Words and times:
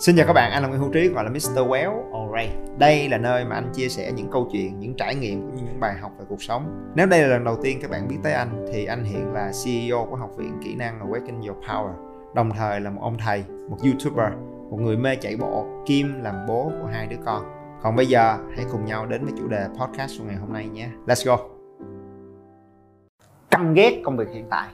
Xin 0.00 0.16
chào 0.16 0.26
các 0.26 0.32
bạn, 0.32 0.52
anh 0.52 0.62
là 0.62 0.68
Nguyễn 0.68 0.80
Hữu 0.80 0.90
Trí 0.92 1.08
gọi 1.08 1.24
là 1.24 1.30
Mr. 1.30 1.58
Well 1.58 2.12
Alright. 2.12 2.78
Đây 2.78 3.08
là 3.08 3.18
nơi 3.18 3.44
mà 3.44 3.54
anh 3.54 3.72
chia 3.72 3.88
sẻ 3.88 4.12
những 4.12 4.30
câu 4.30 4.48
chuyện, 4.52 4.80
những 4.80 4.94
trải 4.94 5.14
nghiệm 5.14 5.40
cũng 5.40 5.54
như 5.56 5.62
những 5.62 5.80
bài 5.80 5.94
học 6.00 6.12
về 6.18 6.24
cuộc 6.28 6.42
sống. 6.42 6.90
Nếu 6.94 7.06
đây 7.06 7.22
là 7.22 7.28
lần 7.28 7.44
đầu 7.44 7.56
tiên 7.62 7.78
các 7.82 7.90
bạn 7.90 8.08
biết 8.08 8.16
tới 8.22 8.32
anh 8.32 8.66
thì 8.72 8.84
anh 8.84 9.04
hiện 9.04 9.32
là 9.32 9.52
CEO 9.64 10.06
của 10.10 10.16
Học 10.16 10.30
viện 10.36 10.58
Kỹ 10.64 10.74
năng 10.74 11.00
Awaken 11.00 11.48
Your 11.48 11.64
Power. 11.64 11.92
Đồng 12.34 12.50
thời 12.50 12.80
là 12.80 12.90
một 12.90 13.00
ông 13.02 13.18
thầy, 13.18 13.44
một 13.70 13.76
YouTuber, 13.84 14.32
một 14.70 14.76
người 14.80 14.96
mê 14.96 15.16
chạy 15.16 15.36
bộ, 15.36 15.66
kim 15.86 16.22
làm 16.22 16.34
bố 16.48 16.72
của 16.82 16.88
hai 16.92 17.06
đứa 17.06 17.18
con. 17.24 17.42
Còn 17.82 17.96
bây 17.96 18.06
giờ 18.06 18.38
hãy 18.56 18.64
cùng 18.72 18.84
nhau 18.84 19.06
đến 19.06 19.24
với 19.24 19.32
chủ 19.38 19.48
đề 19.48 19.66
podcast 19.80 20.18
của 20.18 20.24
ngày 20.24 20.36
hôm 20.36 20.52
nay 20.52 20.68
nhé. 20.68 20.88
Let's 21.06 21.26
go. 21.26 21.38
Căm 23.50 23.74
ghét 23.74 24.00
công 24.04 24.16
việc 24.16 24.28
hiện 24.34 24.46
tại. 24.50 24.68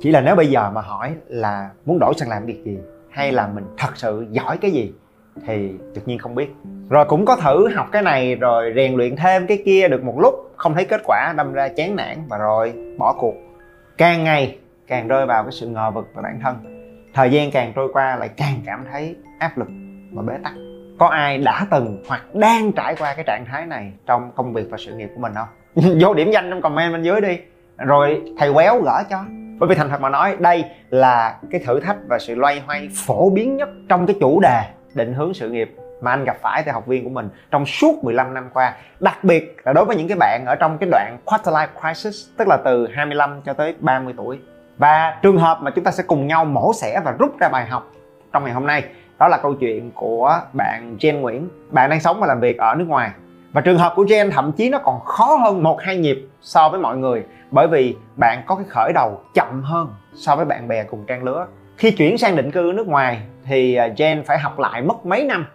Chỉ 0.00 0.10
là 0.10 0.20
nếu 0.20 0.36
bây 0.36 0.46
giờ 0.46 0.70
mà 0.70 0.80
hỏi 0.80 1.14
là 1.26 1.70
muốn 1.84 1.98
đổi 2.00 2.14
sang 2.16 2.28
làm 2.28 2.46
việc 2.46 2.64
gì 2.64 2.78
hay 3.10 3.32
là 3.32 3.46
mình 3.46 3.64
thật 3.78 3.96
sự 3.96 4.26
giỏi 4.30 4.58
cái 4.58 4.70
gì 4.70 4.92
thì 5.46 5.72
tự 5.94 6.02
nhiên 6.06 6.18
không 6.18 6.34
biết. 6.34 6.48
Rồi 6.90 7.04
cũng 7.04 7.24
có 7.24 7.36
thử 7.36 7.68
học 7.74 7.88
cái 7.92 8.02
này, 8.02 8.34
rồi 8.34 8.72
rèn 8.76 8.94
luyện 8.94 9.16
thêm 9.16 9.46
cái 9.46 9.62
kia 9.64 9.88
được 9.88 10.04
một 10.04 10.20
lúc, 10.20 10.52
không 10.56 10.74
thấy 10.74 10.84
kết 10.84 11.00
quả, 11.04 11.34
đâm 11.36 11.52
ra 11.52 11.68
chán 11.68 11.96
nản 11.96 12.16
và 12.28 12.38
rồi 12.38 12.72
bỏ 12.98 13.12
cuộc. 13.18 13.34
Càng 13.98 14.24
ngày, 14.24 14.58
càng 14.86 15.08
rơi 15.08 15.26
vào 15.26 15.42
cái 15.42 15.52
sự 15.52 15.68
ngờ 15.68 15.90
vực 15.90 16.08
về 16.14 16.22
bản 16.22 16.40
thân. 16.42 16.56
Thời 17.14 17.30
gian 17.30 17.50
càng 17.50 17.72
trôi 17.76 17.92
qua 17.92 18.16
lại 18.16 18.28
càng 18.36 18.54
cảm 18.66 18.84
thấy 18.92 19.16
áp 19.38 19.58
lực 19.58 19.68
và 20.12 20.22
bế 20.22 20.34
tắc. 20.44 20.52
Có 20.98 21.06
ai 21.06 21.38
đã 21.38 21.66
từng 21.70 22.02
hoặc 22.08 22.34
đang 22.34 22.72
trải 22.72 22.94
qua 22.98 23.14
cái 23.14 23.24
trạng 23.24 23.44
thái 23.46 23.66
này 23.66 23.92
trong 24.06 24.32
công 24.36 24.52
việc 24.52 24.66
và 24.70 24.76
sự 24.80 24.94
nghiệp 24.94 25.10
của 25.14 25.20
mình 25.20 25.32
không? 25.34 25.48
Vô 26.00 26.14
điểm 26.14 26.30
danh 26.30 26.50
trong 26.50 26.62
comment 26.62 26.92
bên 26.92 27.02
dưới 27.02 27.20
đi. 27.20 27.38
Rồi 27.76 28.22
thầy 28.38 28.52
quéo 28.52 28.80
gỡ 28.82 29.02
cho 29.10 29.24
bởi 29.58 29.68
vì 29.68 29.74
thành 29.74 29.88
thật 29.88 30.00
mà 30.00 30.08
nói, 30.08 30.36
đây 30.38 30.64
là 30.90 31.36
cái 31.50 31.60
thử 31.66 31.80
thách 31.80 31.96
và 32.08 32.18
sự 32.18 32.34
loay 32.34 32.62
hoay 32.66 32.88
phổ 33.06 33.30
biến 33.30 33.56
nhất 33.56 33.68
trong 33.88 34.06
cái 34.06 34.16
chủ 34.20 34.40
đề 34.40 34.62
định 34.94 35.14
hướng 35.14 35.34
sự 35.34 35.50
nghiệp 35.50 35.74
mà 36.00 36.10
anh 36.10 36.24
gặp 36.24 36.36
phải 36.42 36.62
tại 36.62 36.74
học 36.74 36.86
viên 36.86 37.04
của 37.04 37.10
mình 37.10 37.28
trong 37.50 37.66
suốt 37.66 38.04
15 38.04 38.34
năm 38.34 38.48
qua. 38.54 38.74
Đặc 39.00 39.24
biệt 39.24 39.56
là 39.64 39.72
đối 39.72 39.84
với 39.84 39.96
những 39.96 40.08
cái 40.08 40.16
bạn 40.20 40.44
ở 40.46 40.54
trong 40.54 40.78
cái 40.78 40.88
đoạn 40.92 41.18
quarter 41.24 41.54
life 41.54 41.68
crisis, 41.80 42.26
tức 42.36 42.48
là 42.48 42.56
từ 42.64 42.88
25 42.94 43.42
cho 43.42 43.52
tới 43.52 43.74
30 43.80 44.14
tuổi. 44.16 44.38
Và 44.78 45.18
trường 45.22 45.38
hợp 45.38 45.58
mà 45.62 45.70
chúng 45.70 45.84
ta 45.84 45.90
sẽ 45.90 46.02
cùng 46.06 46.26
nhau 46.26 46.44
mổ 46.44 46.72
xẻ 46.74 47.00
và 47.04 47.12
rút 47.18 47.38
ra 47.40 47.48
bài 47.48 47.66
học 47.66 47.90
trong 48.32 48.44
ngày 48.44 48.52
hôm 48.52 48.66
nay, 48.66 48.84
đó 49.18 49.28
là 49.28 49.38
câu 49.42 49.54
chuyện 49.54 49.90
của 49.94 50.40
bạn 50.52 50.96
Jen 51.00 51.20
Nguyễn. 51.20 51.48
Bạn 51.70 51.90
đang 51.90 52.00
sống 52.00 52.20
và 52.20 52.26
làm 52.26 52.40
việc 52.40 52.58
ở 52.58 52.74
nước 52.74 52.88
ngoài 52.88 53.10
và 53.52 53.60
trường 53.60 53.78
hợp 53.78 53.92
của 53.96 54.04
Jen 54.04 54.30
thậm 54.30 54.52
chí 54.52 54.70
nó 54.70 54.78
còn 54.78 55.00
khó 55.00 55.36
hơn 55.36 55.62
một 55.62 55.80
hai 55.82 55.96
nhịp 55.96 56.28
so 56.40 56.68
với 56.68 56.80
mọi 56.80 56.96
người 56.96 57.24
bởi 57.50 57.68
vì 57.68 57.96
bạn 58.16 58.42
có 58.46 58.54
cái 58.54 58.64
khởi 58.68 58.92
đầu 58.94 59.20
chậm 59.34 59.62
hơn 59.62 59.88
so 60.14 60.36
với 60.36 60.44
bạn 60.44 60.68
bè 60.68 60.84
cùng 60.84 61.04
trang 61.06 61.24
lứa. 61.24 61.46
Khi 61.76 61.90
chuyển 61.90 62.18
sang 62.18 62.36
định 62.36 62.50
cư 62.50 62.72
nước 62.74 62.86
ngoài 62.86 63.20
thì 63.44 63.74
à, 63.74 63.88
Jen 63.96 64.22
phải 64.22 64.38
học 64.38 64.58
lại 64.58 64.82
mất 64.82 65.06
mấy 65.06 65.24
năm. 65.24 65.46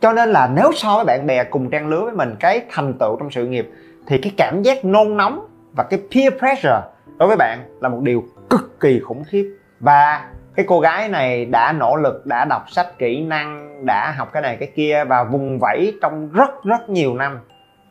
Cho 0.00 0.12
nên 0.12 0.28
là 0.28 0.50
nếu 0.54 0.72
so 0.74 0.96
với 0.96 1.04
bạn 1.04 1.26
bè 1.26 1.44
cùng 1.44 1.70
trang 1.70 1.88
lứa 1.88 2.00
với 2.04 2.12
mình 2.12 2.34
cái 2.40 2.62
thành 2.70 2.94
tựu 2.98 3.16
trong 3.16 3.30
sự 3.30 3.46
nghiệp 3.46 3.70
thì 4.06 4.18
cái 4.18 4.32
cảm 4.36 4.62
giác 4.62 4.84
nôn 4.84 5.16
nóng 5.16 5.46
và 5.76 5.84
cái 5.84 6.00
peer 6.14 6.32
pressure 6.38 6.82
đối 7.18 7.28
với 7.28 7.36
bạn 7.36 7.58
là 7.80 7.88
một 7.88 8.00
điều 8.02 8.24
cực 8.50 8.80
kỳ 8.80 9.00
khủng 9.00 9.24
khiếp. 9.24 9.56
Và 9.80 10.28
cái 10.58 10.66
cô 10.68 10.80
gái 10.80 11.08
này 11.08 11.44
đã 11.44 11.72
nỗ 11.72 11.96
lực 11.96 12.26
đã 12.26 12.44
đọc 12.44 12.70
sách 12.70 12.98
kỹ 12.98 13.22
năng 13.22 13.86
đã 13.86 14.14
học 14.16 14.32
cái 14.32 14.42
này 14.42 14.56
cái 14.56 14.72
kia 14.74 15.04
và 15.04 15.24
vùng 15.24 15.58
vẫy 15.58 15.98
trong 16.02 16.32
rất 16.32 16.64
rất 16.64 16.90
nhiều 16.90 17.14
năm. 17.14 17.38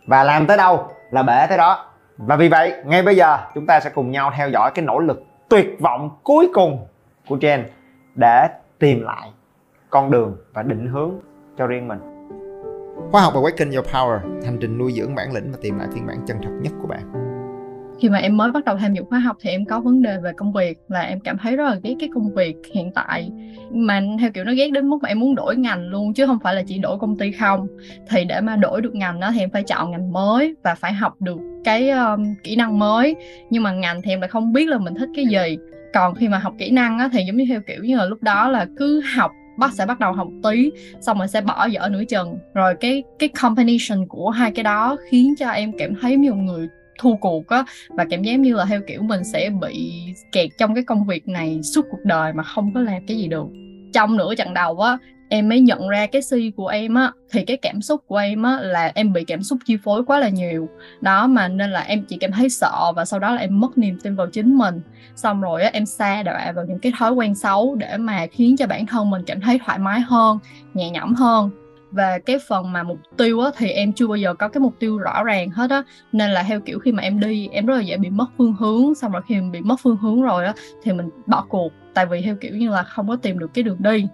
Và 0.08 0.24
làm 0.24 0.48
tới 0.48 0.58
đâu 0.58 0.88
là 1.12 1.24
bể 1.24 1.46
tới 1.50 1.58
đó. 1.58 1.86
Và 2.18 2.36
vì 2.36 2.50
vậy 2.50 2.74
ngay 2.86 3.04
bây 3.04 3.16
giờ 3.16 3.38
chúng 3.56 3.66
ta 3.66 3.80
sẽ 3.80 3.90
cùng 3.90 4.12
nhau 4.12 4.32
theo 4.38 4.50
dõi 4.50 4.72
cái 4.76 4.86
nỗ 4.86 5.00
lực 5.00 5.24
tuyệt 5.50 5.78
vọng 5.80 6.10
cuối 6.24 6.50
cùng 6.54 6.88
của 7.28 7.36
Jen 7.38 7.64
để 8.16 8.48
tìm 8.80 9.02
lại 9.04 9.32
con 9.90 10.12
đường 10.12 10.38
và 10.54 10.64
định 10.64 10.88
hướng 10.88 11.12
cho 11.58 11.68
riêng 11.68 11.88
mình. 11.88 12.00
Khóa 13.12 13.22
học 13.22 13.34
Awaken 13.34 13.74
Your 13.76 13.88
Power, 13.88 14.20
hành 14.46 14.58
trình 14.62 14.78
nuôi 14.78 14.92
dưỡng 14.92 15.16
bản 15.16 15.34
lĩnh 15.34 15.52
và 15.52 15.58
tìm 15.62 15.80
lại 15.80 15.88
phiên 15.94 16.08
bản 16.08 16.18
chân 16.28 16.38
thật 16.44 16.52
nhất 16.62 16.74
của 16.82 16.88
bạn 16.88 17.27
khi 18.00 18.10
mà 18.10 18.18
em 18.18 18.38
mới 18.38 18.52
bắt 18.52 18.66
đầu 18.66 18.78
tham 18.78 18.94
dự 18.94 19.04
khóa 19.10 19.20
học 19.20 19.38
thì 19.42 19.50
em 19.50 19.66
có 19.66 19.80
vấn 19.80 20.02
đề 20.02 20.18
về 20.18 20.32
công 20.38 20.54
việc 20.54 20.78
là 20.88 21.02
em 21.02 21.20
cảm 21.20 21.38
thấy 21.38 21.56
rất 21.56 21.64
là 21.64 21.76
ghét 21.84 21.94
cái 22.00 22.10
công 22.14 22.34
việc 22.34 22.56
hiện 22.74 22.92
tại. 22.92 23.32
Mà 23.72 24.02
theo 24.20 24.32
kiểu 24.32 24.44
nó 24.44 24.54
ghét 24.54 24.72
đến 24.72 24.90
mức 24.90 24.98
mà 25.02 25.10
em 25.10 25.20
muốn 25.20 25.36
đổi 25.36 25.56
ngành 25.56 25.88
luôn 25.88 26.14
chứ 26.14 26.26
không 26.26 26.40
phải 26.44 26.56
là 26.56 26.62
chỉ 26.68 26.78
đổi 26.78 26.98
công 27.00 27.18
ty 27.18 27.32
không. 27.32 27.68
Thì 28.10 28.26
để 28.26 28.42
mà 28.42 28.56
đổi 28.56 28.82
được 28.82 28.96
ngành 28.96 29.20
đó 29.20 29.32
thì 29.34 29.40
em 29.40 29.50
phải 29.50 29.64
chọn 29.64 29.92
ngành 29.92 30.14
mới 30.14 30.56
và 30.64 30.76
phải 30.76 30.94
học 30.94 31.22
được 31.22 31.40
cái 31.64 31.90
um, 31.90 32.36
kỹ 32.44 32.56
năng 32.56 32.80
mới. 32.80 33.16
Nhưng 33.50 33.64
mà 33.64 33.72
ngành 33.72 34.02
thì 34.02 34.12
em 34.12 34.22
lại 34.22 34.28
không 34.28 34.54
biết 34.54 34.70
là 34.70 34.78
mình 34.78 34.94
thích 34.96 35.10
cái 35.16 35.26
gì. 35.26 35.58
Còn 35.94 36.16
khi 36.16 36.28
mà 36.28 36.38
học 36.38 36.54
kỹ 36.58 36.72
năng 36.72 37.00
á, 37.00 37.10
thì 37.14 37.24
giống 37.28 37.38
như 37.38 37.46
theo 37.50 37.62
kiểu 37.68 37.84
như 37.84 37.98
là 37.98 38.06
lúc 38.06 38.24
đó 38.24 38.50
là 38.50 38.66
cứ 38.78 39.02
học 39.16 39.32
bắt 39.58 39.74
sẽ 39.74 39.86
bắt 39.86 40.00
đầu 40.00 40.14
học 40.14 40.28
tí 40.44 40.72
xong 41.02 41.18
rồi 41.18 41.28
sẽ 41.28 41.42
bỏ 41.42 41.66
dở 41.66 41.90
nửa 41.92 42.04
chừng. 42.06 42.38
Rồi 42.54 42.76
cái 42.80 43.04
cái 43.20 43.30
combination 43.42 44.08
của 44.08 44.30
hai 44.30 44.52
cái 44.52 44.64
đó 44.64 44.98
khiến 45.10 45.36
cho 45.40 45.50
em 45.50 45.72
cảm 45.78 45.96
thấy 46.02 46.18
nhiều 46.18 46.36
người 46.36 46.68
thu 46.98 47.18
cuộc 47.22 47.48
á, 47.48 47.64
và 47.90 48.06
cảm 48.10 48.22
giác 48.22 48.40
như 48.40 48.56
là 48.56 48.66
theo 48.66 48.82
kiểu 48.88 49.02
mình 49.02 49.24
sẽ 49.24 49.50
bị 49.62 50.04
kẹt 50.32 50.50
trong 50.58 50.76
cái 50.76 50.84
công 50.84 51.06
việc 51.06 51.28
này 51.28 51.60
suốt 51.64 51.86
cuộc 51.92 52.04
đời 52.04 52.34
mà 52.34 52.44
không 52.44 52.74
có 52.74 52.82
làm 52.82 53.06
cái 53.08 53.18
gì 53.18 53.28
được. 53.28 53.48
Trong 53.94 54.18
nửa 54.18 54.36
trận 54.36 54.54
đầu 54.54 54.80
á, 54.80 54.98
em 55.30 55.50
mới 55.50 55.60
nhận 55.60 55.88
ra 55.88 56.06
cái 56.06 56.22
si 56.22 56.52
của 56.56 56.68
em 56.68 56.94
á, 56.94 57.12
thì 57.32 57.46
cái 57.46 57.58
cảm 57.58 57.82
xúc 57.82 58.04
của 58.08 58.18
em 58.18 58.44
á 58.44 58.60
là 58.62 58.92
em 58.96 59.14
bị 59.14 59.24
cảm 59.24 59.44
xúc 59.44 59.60
chi 59.66 59.78
phối 59.84 60.06
quá 60.06 60.20
là 60.20 60.30
nhiều. 60.30 60.70
Đó, 61.02 61.28
mà 61.28 61.48
nên 61.48 61.72
là 61.72 61.82
em 61.82 62.06
chỉ 62.10 62.18
cảm 62.18 62.32
thấy 62.32 62.50
sợ 62.50 62.92
và 62.96 63.06
sau 63.06 63.20
đó 63.20 63.32
là 63.32 63.42
em 63.42 63.60
mất 63.60 63.78
niềm 63.78 64.00
tin 64.04 64.16
vào 64.16 64.28
chính 64.28 64.58
mình. 64.58 64.82
Xong 65.16 65.42
rồi 65.42 65.64
á, 65.64 65.70
em 65.74 65.86
xa 65.86 66.24
đọa 66.24 66.52
vào 66.56 66.66
những 66.66 66.80
cái 66.80 66.92
thói 66.98 67.12
quen 67.12 67.36
xấu 67.36 67.76
để 67.76 67.98
mà 67.98 68.28
khiến 68.32 68.58
cho 68.58 68.68
bản 68.68 68.86
thân 68.86 69.10
mình 69.10 69.22
cảm 69.26 69.42
thấy 69.42 69.60
thoải 69.66 69.80
mái 69.80 70.00
hơn, 70.00 70.40
nhẹ 70.74 70.90
nhõm 70.90 71.16
hơn 71.16 71.50
và 71.92 72.20
cái 72.20 72.38
phần 72.48 72.72
mà 72.72 72.84
mục 72.84 73.00
tiêu 73.18 73.40
á, 73.40 73.52
thì 73.58 73.70
em 73.70 73.94
chưa 73.94 74.08
bao 74.08 74.18
giờ 74.18 74.34
có 74.34 74.48
cái 74.48 74.62
mục 74.62 74.74
tiêu 74.80 74.98
rõ 74.98 75.24
ràng 75.24 75.50
hết 75.50 75.70
á. 75.70 75.84
Nên 76.12 76.30
là 76.32 76.44
theo 76.44 76.60
kiểu 76.60 76.80
khi 76.80 76.92
mà 76.92 77.04
em 77.04 77.20
đi 77.20 77.50
em 77.52 77.66
rất 77.66 77.76
là 77.76 77.82
dễ 77.82 77.98
bị 77.98 78.10
mất 78.10 78.26
phương 78.38 78.56
hướng. 78.60 78.96
Xong 78.96 79.12
rồi 79.12 79.22
khi 79.28 79.36
mình 79.36 79.52
bị 79.52 79.62
mất 79.62 79.76
phương 79.84 79.98
hướng 79.98 80.22
rồi 80.22 80.46
á 80.46 80.54
thì 80.84 80.94
mình 80.94 81.10
bỏ 81.26 81.46
cuộc. 81.50 81.72
Tại 81.94 82.06
vì 82.06 82.22
theo 82.22 82.36
kiểu 82.36 82.56
như 82.56 82.70
là 82.70 82.84
không 82.84 83.08
có 83.08 83.16
tìm 83.16 83.40
được 83.40 83.54
cái 83.54 83.64
đường 83.64 83.78
đi. 83.80 84.08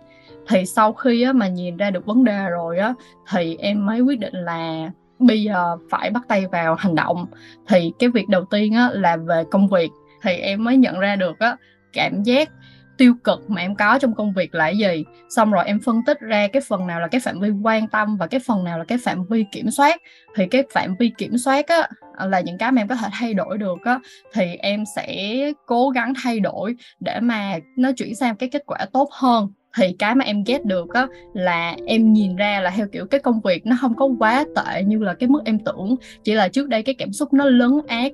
Thì 0.48 0.66
sau 0.66 0.94
khi 0.94 1.22
á, 1.22 1.34
mà 1.34 1.48
nhìn 1.48 1.78
ra 1.78 1.92
được 1.92 2.06
vấn 2.06 2.24
đề 2.24 2.50
rồi 2.50 2.78
á 2.78 2.94
thì 3.32 3.56
em 3.56 3.86
mới 3.86 4.02
quyết 4.02 4.20
định 4.20 4.34
là 4.36 4.92
bây 5.20 5.44
giờ 5.44 5.78
phải 5.90 6.10
bắt 6.10 6.24
tay 6.28 6.48
vào 6.48 6.76
hành 6.76 6.96
động. 6.96 7.26
Thì 7.68 7.92
cái 8.00 8.10
việc 8.10 8.30
đầu 8.30 8.46
tiên 8.46 8.74
á 8.74 8.90
là 8.94 9.18
về 9.18 9.44
công 9.52 9.68
việc. 9.68 9.92
Thì 10.22 10.36
em 10.36 10.64
mới 10.64 10.78
nhận 10.78 11.00
ra 11.00 11.16
được 11.16 11.40
á 11.40 11.58
cảm 11.94 12.24
giác 12.24 12.50
tiêu 12.98 13.14
cực 13.24 13.50
mà 13.50 13.62
em 13.62 13.76
có 13.76 14.00
trong 14.00 14.16
công 14.16 14.34
việc 14.34 14.56
là 14.56 14.66
cái 14.66 14.78
gì? 14.78 15.06
Xong 15.30 15.52
rồi 15.52 15.66
em 15.66 15.80
phân 15.80 16.02
tích 16.06 16.20
ra 16.20 16.48
cái 16.48 16.62
phần 16.68 16.88
nào 16.88 17.00
là 17.00 17.08
cái 17.08 17.22
phạm 17.22 17.40
vi 17.40 17.50
quan 17.64 17.88
tâm 17.88 18.18
và 18.18 18.28
cái 18.28 18.40
phần 18.40 18.64
nào 18.64 18.80
là 18.80 18.86
cái 18.86 18.98
phạm 18.98 19.26
vi 19.26 19.46
kiểm 19.52 19.72
soát. 19.72 20.02
Thì 20.36 20.48
cái 20.48 20.64
phạm 20.74 20.96
vi 21.00 21.12
kiểm 21.18 21.38
soát 21.38 21.68
á, 21.68 21.90
là 22.28 22.40
những 22.40 22.58
cái 22.58 22.72
mà 22.72 22.82
em 22.82 22.88
có 22.88 22.96
thể 22.96 23.08
thay 23.12 23.34
đổi 23.34 23.58
được 23.58 23.78
á, 23.84 24.00
thì 24.34 24.56
em 24.60 24.84
sẽ 24.96 25.38
cố 25.66 25.90
gắng 25.90 26.14
thay 26.24 26.40
đổi 26.40 26.76
để 27.00 27.20
mà 27.20 27.58
nó 27.78 27.92
chuyển 27.92 28.16
sang 28.16 28.36
cái 28.36 28.50
kết 28.50 28.64
quả 28.66 28.78
tốt 28.94 29.10
hơn. 29.12 29.48
Thì 29.78 29.96
cái 30.00 30.16
mà 30.16 30.26
em 30.26 30.44
ghét 30.44 30.66
được 30.66 30.94
á, 30.94 31.08
là 31.34 31.76
em 31.86 32.14
nhìn 32.14 32.36
ra 32.36 32.60
là 32.60 32.70
theo 32.70 32.88
kiểu 32.92 33.06
cái 33.06 33.20
công 33.20 33.42
việc 33.42 33.66
nó 33.66 33.76
không 33.82 33.96
có 33.96 34.10
quá 34.20 34.46
tệ 34.56 34.84
như 34.84 35.00
là 35.00 35.14
cái 35.14 35.30
mức 35.30 35.42
em 35.46 35.60
tưởng. 35.60 35.96
Chỉ 36.24 36.34
là 36.34 36.48
trước 36.48 36.70
đây 36.70 36.84
cái 36.84 36.96
cảm 36.96 37.14
xúc 37.14 37.34
nó 37.34 37.46
lớn 37.46 37.80
ác 37.88 38.12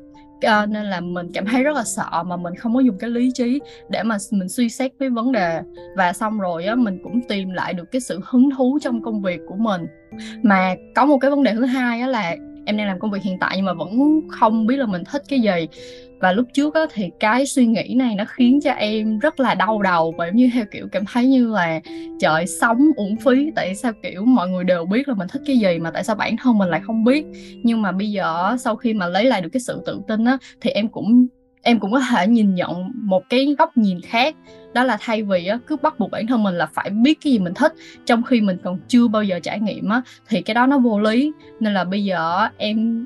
uh, 0.47 0.69
nên 0.69 0.85
là 0.85 0.99
mình 0.99 1.27
cảm 1.33 1.45
thấy 1.45 1.63
rất 1.63 1.75
là 1.75 1.83
sợ 1.83 2.23
mà 2.25 2.37
mình 2.37 2.55
không 2.55 2.73
có 2.73 2.79
dùng 2.79 2.97
cái 2.97 3.09
lý 3.09 3.31
trí 3.33 3.59
để 3.89 4.03
mà 4.03 4.17
mình 4.31 4.49
suy 4.49 4.69
xét 4.69 4.91
cái 4.99 5.09
vấn 5.09 5.31
đề. 5.31 5.61
Và 5.97 6.13
xong 6.13 6.39
rồi 6.39 6.65
á 6.65 6.75
mình 6.75 6.99
cũng 7.03 7.21
tìm 7.27 7.49
lại 7.49 7.73
được 7.73 7.91
cái 7.91 8.01
sự 8.01 8.19
hứng 8.25 8.49
thú 8.57 8.79
trong 8.81 9.01
công 9.01 9.21
việc 9.21 9.39
của 9.47 9.55
mình. 9.55 9.85
Mà 10.43 10.75
có 10.95 11.05
một 11.05 11.17
cái 11.17 11.31
vấn 11.31 11.43
đề 11.43 11.53
thứ 11.53 11.65
hai 11.65 12.01
á 12.01 12.07
là 12.07 12.35
em 12.65 12.77
đang 12.77 12.87
làm 12.87 12.99
công 12.99 13.11
việc 13.11 13.23
hiện 13.23 13.37
tại 13.39 13.53
nhưng 13.55 13.65
mà 13.65 13.73
vẫn 13.73 14.21
không 14.27 14.67
biết 14.67 14.75
là 14.75 14.85
mình 14.85 15.03
thích 15.11 15.23
cái 15.29 15.39
gì. 15.39 15.67
Và 16.19 16.31
lúc 16.31 16.47
trước 16.53 16.73
á, 16.75 16.81
thì 16.93 17.11
cái 17.19 17.45
suy 17.45 17.65
nghĩ 17.65 17.93
này 17.97 18.15
nó 18.15 18.23
khiến 18.27 18.59
cho 18.61 18.71
em 18.71 19.19
rất 19.19 19.39
là 19.39 19.55
đau 19.55 19.81
đầu 19.81 20.13
và 20.17 20.25
giống 20.25 20.35
như 20.35 20.49
theo 20.53 20.65
kiểu 20.71 20.87
cảm 20.91 21.03
thấy 21.13 21.27
như 21.27 21.47
là 21.47 21.79
trời 22.19 22.47
sống 22.47 22.91
uổng 22.95 23.15
phí. 23.17 23.51
Tại 23.55 23.75
sao 23.75 23.91
kiểu 24.03 24.25
mọi 24.25 24.49
người 24.49 24.63
đều 24.63 24.85
biết 24.85 25.07
là 25.07 25.13
mình 25.13 25.27
thích 25.27 25.41
cái 25.45 25.57
gì 25.57 25.79
mà 25.79 25.91
tại 25.91 26.03
sao 26.03 26.15
bản 26.15 26.37
thân 26.37 26.57
mình 26.57 26.69
lại 26.69 26.81
không 26.83 27.03
biết? 27.03 27.25
Nhưng 27.63 27.81
mà 27.81 27.91
bây 27.91 28.11
giờ 28.11 28.57
sau 28.59 28.75
khi 28.75 28.93
mà 28.93 29.07
lấy 29.07 29.25
lại 29.25 29.41
được 29.41 29.49
cái 29.53 29.61
sự 29.61 29.81
tự 29.85 30.01
tin 30.07 30.25
á 30.25 30.37
thì 30.61 30.69
em 30.69 30.87
cũng 30.87 31.27
em 31.61 31.79
cũng 31.79 31.91
có 31.91 31.99
thể 32.11 32.27
nhìn 32.27 32.55
nhận 32.55 32.91
một 32.93 33.23
cái 33.29 33.55
góc 33.57 33.77
nhìn 33.77 34.01
khác 34.01 34.35
đó 34.73 34.83
là 34.83 34.97
thay 35.01 35.23
vì 35.23 35.47
á, 35.47 35.59
cứ 35.67 35.75
bắt 35.75 35.99
buộc 35.99 36.11
bản 36.11 36.27
thân 36.27 36.43
mình 36.43 36.55
là 36.55 36.65
phải 36.65 36.89
biết 36.89 37.17
cái 37.23 37.33
gì 37.33 37.39
mình 37.39 37.53
thích 37.53 37.73
trong 38.05 38.23
khi 38.23 38.41
mình 38.41 38.57
còn 38.63 38.79
chưa 38.87 39.07
bao 39.07 39.23
giờ 39.23 39.39
trải 39.43 39.59
nghiệm 39.59 39.89
á 39.89 40.01
thì 40.27 40.41
cái 40.41 40.53
đó 40.53 40.65
nó 40.65 40.77
vô 40.77 40.99
lý. 40.99 41.31
Nên 41.59 41.73
là 41.73 41.83
bây 41.83 42.03
giờ 42.03 42.47
em 42.57 43.05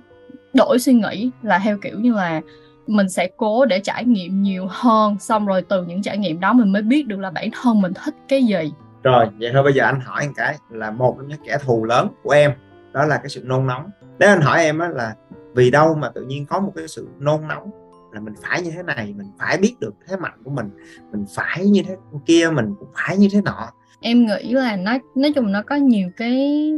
đổi 0.54 0.80
suy 0.80 0.94
nghĩ 0.94 1.30
là 1.42 1.60
theo 1.60 1.78
kiểu 1.82 2.00
như 2.00 2.14
là 2.14 2.42
mình 2.88 3.10
sẽ 3.10 3.30
cố 3.38 3.66
để 3.66 3.80
trải 3.80 4.06
nghiệm 4.06 4.42
nhiều 4.42 4.68
hơn 4.70 5.20
xong 5.20 5.46
rồi 5.46 5.62
từ 5.70 5.86
những 5.86 6.02
trải 6.02 6.18
nghiệm 6.18 6.40
đó 6.40 6.54
mình 6.54 6.72
mới 6.72 6.82
biết 6.82 7.08
được 7.08 7.20
là 7.20 7.30
bản 7.30 7.50
thân 7.62 7.82
mình 7.82 7.94
thích 8.06 8.16
cái 8.28 8.44
gì. 8.44 8.72
Rồi 9.04 9.28
vậy 9.40 9.50
thôi 9.54 9.64
bây 9.64 9.74
giờ 9.74 9.84
anh 9.84 10.00
hỏi 10.00 10.28
một 10.28 10.34
cái 10.36 10.58
là 10.70 10.92
một 10.92 11.16
trong 11.18 11.28
những 11.28 11.40
kẻ 11.48 11.58
thù 11.66 11.86
lớn 11.86 12.08
của 12.24 12.32
em 12.32 12.52
đó 12.94 13.06
là 13.06 13.18
cái 13.18 13.30
sự 13.30 13.42
nôn 13.46 13.68
nóng. 13.68 13.90
Nếu 14.20 14.30
anh 14.30 14.42
hỏi 14.42 14.64
em 14.64 14.80
á 14.80 14.88
là 14.88 15.16
vì 15.56 15.72
đâu 15.72 15.96
mà 15.96 16.10
tự 16.10 16.22
nhiên 16.22 16.46
có 16.46 16.60
một 16.60 16.72
cái 16.76 16.88
sự 16.88 17.08
nôn 17.20 17.48
nóng 17.48 17.72
là 18.14 18.20
mình 18.20 18.34
phải 18.42 18.62
như 18.62 18.72
thế 18.72 18.84
này 18.84 19.14
mình 19.18 19.28
phải 19.40 19.58
biết 19.58 19.76
được 19.80 19.94
thế 20.08 20.18
mạnh 20.18 20.42
của 20.44 20.52
mình 20.52 20.70
mình 21.12 21.26
phải 21.36 21.66
như 21.66 21.82
thế 21.88 21.96
kia 22.26 22.50
mình 22.54 22.76
cũng 22.80 22.90
phải 22.94 23.18
như 23.18 23.28
thế 23.32 23.42
nọ. 23.46 23.70
Em 24.02 24.26
nghĩ 24.26 24.54
là 24.54 24.76
nó 24.76 24.98
nói 25.16 25.34
chung 25.36 25.52
nó 25.52 25.62
có 25.62 25.76
nhiều 25.76 26.10
cái 26.18 26.72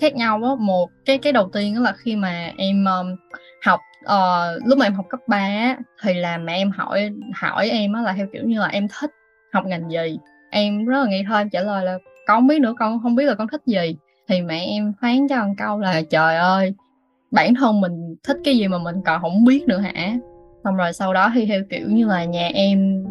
khác 0.00 0.14
nhau 0.14 0.40
á. 0.44 0.50
Một 0.58 0.90
cái 1.04 1.18
cái 1.18 1.32
đầu 1.32 1.48
tiên 1.52 1.74
đó 1.74 1.80
là 1.80 1.92
khi 1.92 2.16
mà 2.16 2.52
em 2.56 2.84
um, 2.84 3.16
học 3.62 3.80
uh, 4.04 4.66
lúc 4.66 4.78
mà 4.78 4.86
em 4.86 4.94
học 4.94 5.06
cấp 5.08 5.20
3 5.26 5.76
thì 6.02 6.14
là 6.14 6.38
mẹ 6.38 6.56
em 6.56 6.70
hỏi 6.70 7.10
hỏi 7.34 7.70
em 7.70 7.92
á 7.92 8.02
là 8.02 8.12
theo 8.12 8.26
kiểu 8.32 8.44
như 8.44 8.60
là 8.60 8.66
em 8.66 8.86
thích 9.00 9.10
học 9.52 9.64
ngành 9.66 9.90
gì? 9.90 10.18
Em 10.50 10.86
rất 10.86 11.04
là 11.04 11.10
nghi 11.10 11.22
thơ 11.28 11.38
em 11.38 11.50
trả 11.50 11.62
lời 11.62 11.84
là 11.84 11.98
con 12.26 12.40
không 12.40 12.46
biết 12.46 12.60
nữa 12.60 12.74
con 12.78 13.02
không 13.02 13.14
biết 13.14 13.24
là 13.24 13.34
con 13.34 13.48
thích 13.48 13.62
gì. 13.66 13.96
Thì 14.28 14.42
mẹ 14.42 14.64
em 14.64 14.92
phán 15.00 15.28
cho 15.28 15.36
con 15.36 15.56
câu 15.56 15.78
là 15.78 16.02
trời 16.10 16.36
ơi 16.36 16.74
bản 17.30 17.54
thân 17.54 17.80
mình 17.80 18.16
thích 18.24 18.36
cái 18.44 18.56
gì 18.58 18.68
mà 18.68 18.78
mình 18.78 18.96
còn 19.06 19.20
không 19.20 19.44
biết 19.44 19.64
nữa 19.68 19.78
hả? 19.78 20.14
Xong 20.64 20.76
rồi 20.76 20.92
sau 20.92 21.14
đó 21.14 21.30
thì 21.34 21.46
theo 21.46 21.62
kiểu 21.70 21.86
như 21.88 22.06
là 22.06 22.24
nhà 22.24 22.50
em 22.54 23.04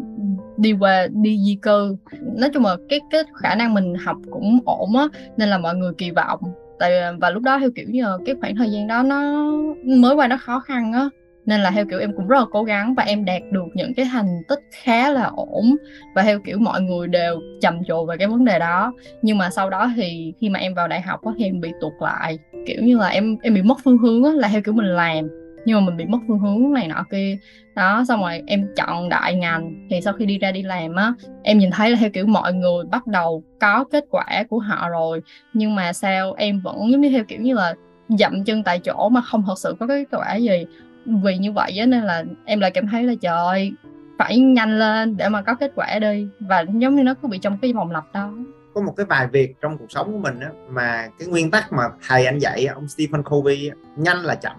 đi 0.56 0.72
qua 0.72 1.06
đi 1.12 1.38
di 1.46 1.58
cư. 1.62 1.96
Nói 2.36 2.50
chung 2.54 2.64
là 2.64 2.76
cái 2.88 3.00
cái 3.10 3.22
khả 3.42 3.54
năng 3.54 3.74
mình 3.74 3.94
học 3.94 4.16
cũng 4.30 4.58
ổn 4.64 4.96
á 4.96 5.06
nên 5.36 5.48
là 5.48 5.58
mọi 5.58 5.74
người 5.74 5.92
kỳ 5.98 6.10
vọng. 6.10 6.40
Tại 6.78 6.92
và 7.20 7.30
lúc 7.30 7.42
đó 7.42 7.58
theo 7.58 7.70
kiểu 7.74 7.86
như 7.88 8.02
là 8.02 8.16
cái 8.26 8.34
khoảng 8.40 8.56
thời 8.56 8.70
gian 8.70 8.86
đó 8.86 9.02
nó 9.02 9.50
mới 9.84 10.14
qua 10.14 10.28
nó 10.28 10.36
khó 10.36 10.60
khăn 10.60 10.92
á. 10.92 11.08
Nên 11.46 11.60
là 11.60 11.70
theo 11.70 11.84
kiểu 11.90 11.98
em 11.98 12.12
cũng 12.16 12.28
rất 12.28 12.38
là 12.38 12.44
cố 12.50 12.64
gắng 12.64 12.94
và 12.94 13.02
em 13.02 13.24
đạt 13.24 13.42
được 13.50 13.66
những 13.74 13.94
cái 13.94 14.06
thành 14.12 14.42
tích 14.48 14.58
khá 14.82 15.10
là 15.10 15.30
ổn. 15.36 15.76
Và 16.14 16.22
theo 16.22 16.38
kiểu 16.44 16.58
mọi 16.58 16.80
người 16.80 17.06
đều 17.08 17.40
trầm 17.60 17.84
trồ 17.84 18.06
về 18.06 18.16
cái 18.16 18.28
vấn 18.28 18.44
đề 18.44 18.58
đó. 18.58 18.92
Nhưng 19.22 19.38
mà 19.38 19.50
sau 19.50 19.70
đó 19.70 19.92
thì 19.96 20.34
khi 20.40 20.48
mà 20.48 20.58
em 20.58 20.74
vào 20.74 20.88
đại 20.88 21.00
học 21.00 21.20
thì 21.38 21.44
em 21.44 21.60
bị 21.60 21.72
tụt 21.80 21.92
lại. 22.00 22.38
Kiểu 22.66 22.82
như 22.82 22.98
là 22.98 23.08
em 23.08 23.36
em 23.42 23.54
bị 23.54 23.62
mất 23.62 23.78
phương 23.84 23.98
hướng 23.98 24.24
á, 24.24 24.30
là 24.32 24.48
theo 24.48 24.60
kiểu 24.62 24.74
mình 24.74 24.86
làm 24.86 25.39
nhưng 25.64 25.80
mà 25.80 25.86
mình 25.86 25.96
bị 25.96 26.04
mất 26.04 26.18
phương 26.28 26.38
hướng 26.38 26.72
này 26.72 26.88
nọ 26.88 27.04
kia. 27.10 27.38
Đó 27.74 28.04
xong 28.08 28.20
rồi 28.20 28.42
em 28.46 28.68
chọn 28.76 29.08
đại 29.08 29.34
ngành. 29.34 29.86
Thì 29.90 30.00
sau 30.00 30.14
khi 30.14 30.26
đi 30.26 30.38
ra 30.38 30.52
đi 30.52 30.62
làm 30.62 30.94
á 30.94 31.12
em 31.42 31.58
nhìn 31.58 31.70
thấy 31.70 31.90
là 31.90 31.96
theo 32.00 32.10
kiểu 32.10 32.26
mọi 32.26 32.52
người 32.52 32.84
bắt 32.90 33.06
đầu 33.06 33.44
có 33.60 33.84
kết 33.84 34.04
quả 34.10 34.44
của 34.50 34.58
họ 34.58 34.88
rồi. 34.88 35.22
Nhưng 35.54 35.74
mà 35.74 35.92
sao 35.92 36.32
em 36.32 36.60
vẫn 36.60 36.90
giống 36.90 37.00
như 37.00 37.10
theo 37.10 37.24
kiểu 37.24 37.40
như 37.40 37.54
là 37.54 37.74
dậm 38.08 38.44
chân 38.44 38.62
tại 38.62 38.78
chỗ 38.78 39.08
mà 39.08 39.20
không 39.20 39.44
thật 39.46 39.58
sự 39.58 39.76
có 39.80 39.86
cái 39.86 40.04
kết 40.10 40.18
quả 40.18 40.36
gì 40.36 40.66
vì 41.06 41.38
như 41.38 41.52
vậy 41.52 41.78
á 41.78 41.86
nên 41.86 42.02
là 42.02 42.24
em 42.44 42.60
lại 42.60 42.70
cảm 42.70 42.86
thấy 42.86 43.02
là 43.02 43.14
trời 43.20 43.36
ơi 43.36 43.72
phải 44.18 44.38
nhanh 44.38 44.78
lên 44.78 45.16
để 45.16 45.28
mà 45.28 45.42
có 45.42 45.54
kết 45.54 45.72
quả 45.74 45.98
đi. 45.98 46.26
Và 46.40 46.64
giống 46.78 46.96
như 46.96 47.02
nó 47.02 47.14
cứ 47.14 47.28
bị 47.28 47.38
trong 47.38 47.58
cái 47.62 47.72
vòng 47.72 47.90
lặp 47.90 48.04
đó. 48.14 48.32
Có 48.74 48.80
một 48.80 48.94
cái 48.96 49.06
vài 49.06 49.26
việc 49.26 49.54
trong 49.60 49.78
cuộc 49.78 49.86
sống 49.88 50.12
của 50.12 50.18
mình 50.18 50.40
á, 50.40 50.50
mà 50.70 51.08
cái 51.18 51.28
nguyên 51.28 51.50
tắc 51.50 51.72
mà 51.72 51.82
thầy 52.08 52.26
anh 52.26 52.38
dạy 52.38 52.66
ông 52.66 52.88
Stephen 52.88 53.22
Covey 53.22 53.70
nhanh 53.96 54.16
là 54.16 54.34
chậm 54.34 54.52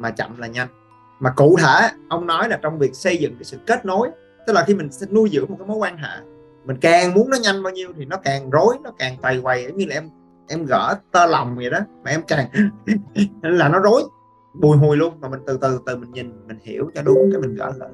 mà 0.00 0.10
chậm 0.10 0.38
là 0.38 0.46
nhanh. 0.46 0.68
Mà 1.20 1.30
cụ 1.36 1.56
thể 1.60 1.88
ông 2.08 2.26
nói 2.26 2.48
là 2.48 2.58
trong 2.62 2.78
việc 2.78 2.94
xây 2.94 3.16
dựng 3.16 3.34
cái 3.34 3.44
sự 3.44 3.58
kết 3.66 3.84
nối 3.84 4.08
tức 4.46 4.52
là 4.52 4.64
khi 4.66 4.74
mình 4.74 4.92
sẽ 4.92 5.06
nuôi 5.10 5.30
dưỡng 5.32 5.46
một 5.48 5.56
cái 5.58 5.68
mối 5.68 5.76
quan 5.76 5.96
hệ 5.96 6.18
mình 6.64 6.76
càng 6.80 7.14
muốn 7.14 7.30
nó 7.30 7.36
nhanh 7.42 7.62
bao 7.62 7.72
nhiêu 7.72 7.92
thì 7.96 8.04
nó 8.04 8.16
càng 8.16 8.50
rối 8.50 8.76
nó 8.82 8.90
càng 8.98 9.16
tày 9.22 9.40
quầy 9.40 9.72
như 9.72 9.84
là 9.84 9.94
em 9.94 10.10
em 10.48 10.64
gỡ 10.64 10.94
tơ 11.12 11.26
lòng 11.26 11.56
vậy 11.56 11.70
đó 11.70 11.78
mà 12.04 12.10
em 12.10 12.22
càng 12.28 12.48
là 13.42 13.68
nó 13.68 13.78
rối 13.78 14.02
bùi 14.54 14.76
hùi 14.76 14.96
luôn. 14.96 15.20
Mà 15.20 15.28
mình 15.28 15.40
từ 15.46 15.58
từ 15.62 15.80
từ 15.86 15.96
mình 15.96 16.12
nhìn 16.12 16.46
mình 16.46 16.58
hiểu 16.62 16.90
cho 16.94 17.02
đúng 17.02 17.30
cái 17.32 17.40
mình 17.40 17.54
gỡ 17.54 17.72
lại 17.76 17.90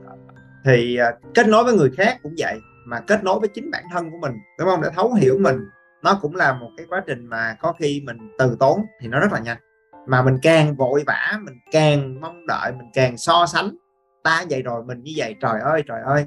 thì 0.64 0.99
uh, 1.08 1.35
kết 1.35 1.49
nối 1.49 1.64
với 1.64 1.75
người 1.75 1.91
khác 1.97 2.19
cũng 2.23 2.35
vậy 2.38 2.58
mà 2.87 3.00
kết 3.00 3.25
nối 3.25 3.41
với 3.41 3.49
chính 3.49 3.70
bản 3.70 3.85
thân 3.93 4.11
của 4.11 4.19
mình 4.20 4.32
đúng 4.58 4.69
không? 4.69 4.82
Để 4.82 4.88
thấu 4.94 5.14
hiểu 5.14 5.38
mình 5.38 5.56
nó 6.03 6.19
cũng 6.23 6.37
là 6.37 6.53
một 6.53 6.70
cái 6.76 6.87
quá 6.88 7.03
trình 7.06 7.26
mà 7.26 7.56
có 7.61 7.73
khi 7.79 8.03
mình 8.06 8.17
từ 8.38 8.56
tốn 8.61 8.81
thì 9.00 9.08
nó 9.08 9.20
rất 9.20 9.32
là 9.32 9.38
nhanh 9.38 9.58
mà 10.06 10.23
mình 10.23 10.38
càng 10.43 10.76
vội 10.76 11.05
vã, 11.06 11.38
mình 11.43 11.55
càng 11.73 12.20
mong 12.20 12.47
đợi, 12.47 12.73
mình 12.73 12.87
càng 12.94 13.17
so 13.17 13.47
sánh, 13.47 13.76
ta 14.23 14.44
vậy 14.50 14.62
rồi, 14.62 14.85
mình 14.85 15.03
như 15.03 15.12
vậy, 15.17 15.35
trời 15.41 15.61
ơi 15.61 15.82
trời 15.87 16.00
ơi. 16.05 16.26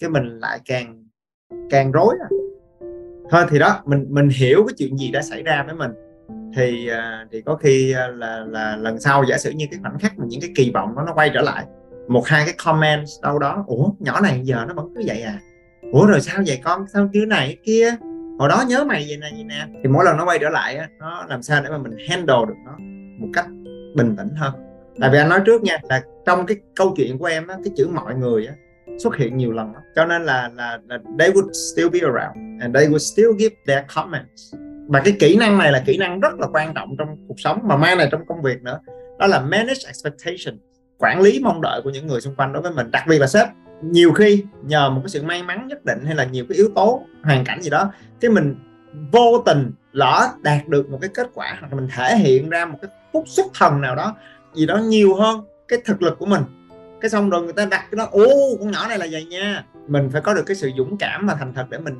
Cái 0.00 0.10
mình 0.10 0.38
lại 0.38 0.60
càng 0.64 1.04
càng 1.70 1.92
rối 1.92 2.14
à. 2.20 2.28
thôi 3.30 3.44
thì 3.50 3.58
đó, 3.58 3.80
mình 3.84 4.06
mình 4.10 4.28
hiểu 4.28 4.64
cái 4.68 4.74
chuyện 4.78 4.98
gì 4.98 5.10
đã 5.10 5.22
xảy 5.22 5.42
ra 5.42 5.64
với 5.66 5.74
mình. 5.74 5.90
Thì 6.56 6.88
à, 6.88 7.26
thì 7.32 7.42
có 7.42 7.56
khi 7.56 7.92
à, 7.92 8.06
là 8.08 8.44
là 8.48 8.76
lần 8.76 9.00
sau 9.00 9.24
giả 9.24 9.38
sử 9.38 9.50
như 9.50 9.66
cái 9.70 9.80
khoảnh 9.82 9.98
khắc 9.98 10.18
mà 10.18 10.24
những 10.28 10.40
cái 10.40 10.50
kỳ 10.56 10.70
vọng 10.74 10.94
đó 10.96 11.02
nó 11.06 11.14
quay 11.14 11.30
trở 11.34 11.40
lại, 11.40 11.66
một 12.08 12.26
hai 12.26 12.44
cái 12.44 12.54
comment 12.64 13.04
đâu 13.22 13.38
đó, 13.38 13.64
ủa, 13.66 13.90
nhỏ 13.98 14.20
này 14.20 14.40
giờ 14.44 14.64
nó 14.68 14.74
vẫn 14.74 14.92
cứ 14.94 15.02
vậy 15.06 15.22
à? 15.22 15.38
Ủa, 15.92 16.06
rồi 16.06 16.20
sao 16.20 16.42
vậy 16.46 16.60
con? 16.64 16.84
Sao 16.92 17.08
kiểu 17.12 17.26
này 17.26 17.56
kia? 17.64 17.94
Hồi 18.38 18.48
đó 18.48 18.64
nhớ 18.68 18.84
mày 18.84 19.04
vậy 19.08 19.16
nè 19.16 19.28
vậy 19.34 19.44
nè. 19.44 19.66
Thì 19.82 19.88
mỗi 19.88 20.04
lần 20.04 20.16
nó 20.16 20.24
quay 20.24 20.38
trở 20.38 20.48
lại 20.48 20.88
nó 20.98 21.26
làm 21.28 21.42
sao 21.42 21.62
để 21.62 21.70
mà 21.70 21.78
mình 21.78 21.92
handle 22.08 22.46
được 22.48 22.54
nó? 22.66 22.76
Một 23.20 23.28
cách 23.32 23.46
bình 23.94 24.16
tĩnh 24.16 24.28
hơn. 24.36 24.52
Tại 25.00 25.10
vì 25.10 25.18
anh 25.18 25.28
nói 25.28 25.40
trước 25.46 25.62
nha 25.62 25.78
là 25.88 26.02
trong 26.26 26.46
cái 26.46 26.56
câu 26.76 26.94
chuyện 26.96 27.18
của 27.18 27.26
em 27.26 27.46
á 27.46 27.56
cái 27.64 27.72
chữ 27.76 27.88
mọi 27.92 28.14
người 28.14 28.46
á 28.46 28.54
xuất 28.98 29.16
hiện 29.16 29.36
nhiều 29.36 29.52
lần 29.52 29.72
đó. 29.72 29.80
cho 29.96 30.04
nên 30.04 30.24
là, 30.24 30.50
là 30.54 30.78
là 30.88 30.98
they 31.18 31.30
would 31.30 31.52
still 31.72 31.88
be 31.88 31.98
around 32.00 32.62
and 32.62 32.76
they 32.76 32.88
would 32.88 32.98
still 32.98 33.30
give 33.38 33.56
their 33.66 33.80
comments. 33.94 34.54
Và 34.88 35.00
cái 35.00 35.16
kỹ 35.20 35.36
năng 35.36 35.58
này 35.58 35.72
là 35.72 35.82
kỹ 35.86 35.98
năng 35.98 36.20
rất 36.20 36.40
là 36.40 36.46
quan 36.52 36.74
trọng 36.74 36.96
trong 36.98 37.08
cuộc 37.28 37.40
sống 37.40 37.60
mà 37.62 37.76
mang 37.76 37.98
này 37.98 38.08
trong 38.10 38.26
công 38.26 38.42
việc 38.42 38.62
nữa. 38.62 38.80
Đó 39.18 39.26
là 39.26 39.40
manage 39.40 39.80
expectation 39.86 40.60
quản 40.98 41.20
lý 41.20 41.40
mong 41.42 41.60
đợi 41.60 41.80
của 41.84 41.90
những 41.90 42.06
người 42.06 42.20
xung 42.20 42.34
quanh 42.34 42.52
đối 42.52 42.62
với 42.62 42.72
mình. 42.72 42.90
Đặc 42.90 43.04
biệt 43.08 43.18
là 43.18 43.26
sếp 43.26 43.48
nhiều 43.82 44.12
khi 44.12 44.44
nhờ 44.62 44.90
một 44.90 45.00
cái 45.04 45.08
sự 45.08 45.22
may 45.22 45.42
mắn 45.42 45.68
nhất 45.68 45.84
định 45.84 45.98
hay 46.04 46.14
là 46.14 46.24
nhiều 46.24 46.44
cái 46.48 46.56
yếu 46.56 46.68
tố 46.74 47.02
hoàn 47.22 47.44
cảnh 47.44 47.62
gì 47.62 47.70
đó 47.70 47.92
cái 48.20 48.30
mình 48.30 48.54
vô 49.12 49.42
tình 49.46 49.70
lỡ 49.92 50.28
đạt 50.42 50.68
được 50.68 50.90
một 50.90 50.98
cái 51.00 51.10
kết 51.14 51.30
quả 51.34 51.56
hoặc 51.60 51.72
là 51.72 51.80
mình 51.80 51.88
thể 51.96 52.16
hiện 52.16 52.48
ra 52.48 52.64
một 52.64 52.78
cái 52.82 52.90
phúc 53.12 53.24
xuất 53.26 53.46
thần 53.54 53.80
nào 53.80 53.96
đó, 53.96 54.16
gì 54.54 54.66
đó 54.66 54.76
nhiều 54.76 55.14
hơn 55.14 55.44
cái 55.68 55.78
thực 55.84 56.02
lực 56.02 56.18
của 56.18 56.26
mình. 56.26 56.42
Cái 57.00 57.10
xong 57.10 57.30
rồi 57.30 57.42
người 57.42 57.52
ta 57.52 57.64
đặt 57.64 57.84
cái 57.90 57.96
đó, 57.96 58.08
ô, 58.10 58.56
con 58.60 58.70
nhỏ 58.70 58.88
này 58.88 58.98
là 58.98 59.06
vậy 59.10 59.24
nha. 59.24 59.64
Mình 59.88 60.08
phải 60.12 60.20
có 60.20 60.34
được 60.34 60.42
cái 60.46 60.56
sự 60.56 60.70
dũng 60.76 60.96
cảm 60.98 61.26
và 61.26 61.34
thành 61.34 61.54
thật 61.54 61.66
để 61.70 61.78
mình 61.78 61.94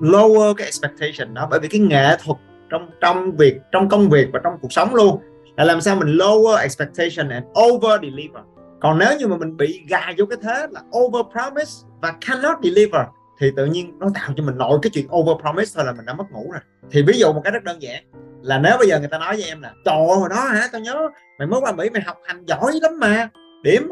lower 0.00 0.54
cái 0.54 0.66
expectation 0.66 1.34
đó. 1.34 1.48
Bởi 1.50 1.60
vì 1.60 1.68
cái 1.68 1.80
nghệ 1.80 2.16
thuật 2.24 2.38
trong 2.70 2.90
trong 3.00 3.36
việc, 3.36 3.60
trong 3.72 3.88
công 3.88 4.08
việc 4.08 4.28
và 4.32 4.40
trong 4.44 4.52
cuộc 4.62 4.72
sống 4.72 4.94
luôn 4.94 5.20
là 5.56 5.64
làm 5.64 5.80
sao 5.80 5.96
mình 5.96 6.08
lower 6.08 6.56
expectation 6.56 7.28
and 7.28 7.46
over 7.60 8.00
deliver. 8.02 8.42
Còn 8.80 8.98
nếu 8.98 9.18
như 9.18 9.26
mà 9.26 9.36
mình 9.36 9.56
bị 9.56 9.82
gài 9.88 10.14
vô 10.18 10.26
cái 10.26 10.38
thế 10.42 10.66
là 10.70 10.80
over 10.98 11.22
promise 11.32 11.72
và 12.00 12.14
cannot 12.26 12.56
deliver, 12.62 13.02
thì 13.40 13.50
tự 13.56 13.66
nhiên 13.66 13.98
nó 13.98 14.06
tạo 14.14 14.30
cho 14.36 14.44
mình 14.44 14.58
nội 14.58 14.78
cái 14.82 14.90
chuyện 14.94 15.06
over 15.16 15.40
promise 15.40 15.72
thôi 15.76 15.84
là 15.84 15.92
mình 15.92 16.06
đã 16.06 16.14
mất 16.14 16.24
ngủ 16.32 16.50
rồi. 16.52 16.60
Thì 16.90 17.02
ví 17.02 17.18
dụ 17.18 17.32
một 17.32 17.40
cái 17.44 17.50
rất 17.50 17.64
đơn 17.64 17.82
giản 17.82 18.04
là 18.42 18.58
nếu 18.58 18.78
bây 18.78 18.88
giờ 18.88 18.98
người 18.98 19.08
ta 19.08 19.18
nói 19.18 19.36
với 19.36 19.44
em 19.44 19.62
là 19.62 19.72
trời 19.84 20.06
hồi 20.06 20.28
đó 20.30 20.44
hả 20.44 20.68
tao 20.72 20.80
nhớ 20.80 21.08
mày 21.38 21.48
mới 21.48 21.60
qua 21.60 21.72
mỹ 21.72 21.90
mày 21.90 22.02
học 22.02 22.16
hành 22.24 22.44
giỏi 22.46 22.72
lắm 22.82 22.92
mà 23.00 23.28
điểm 23.62 23.90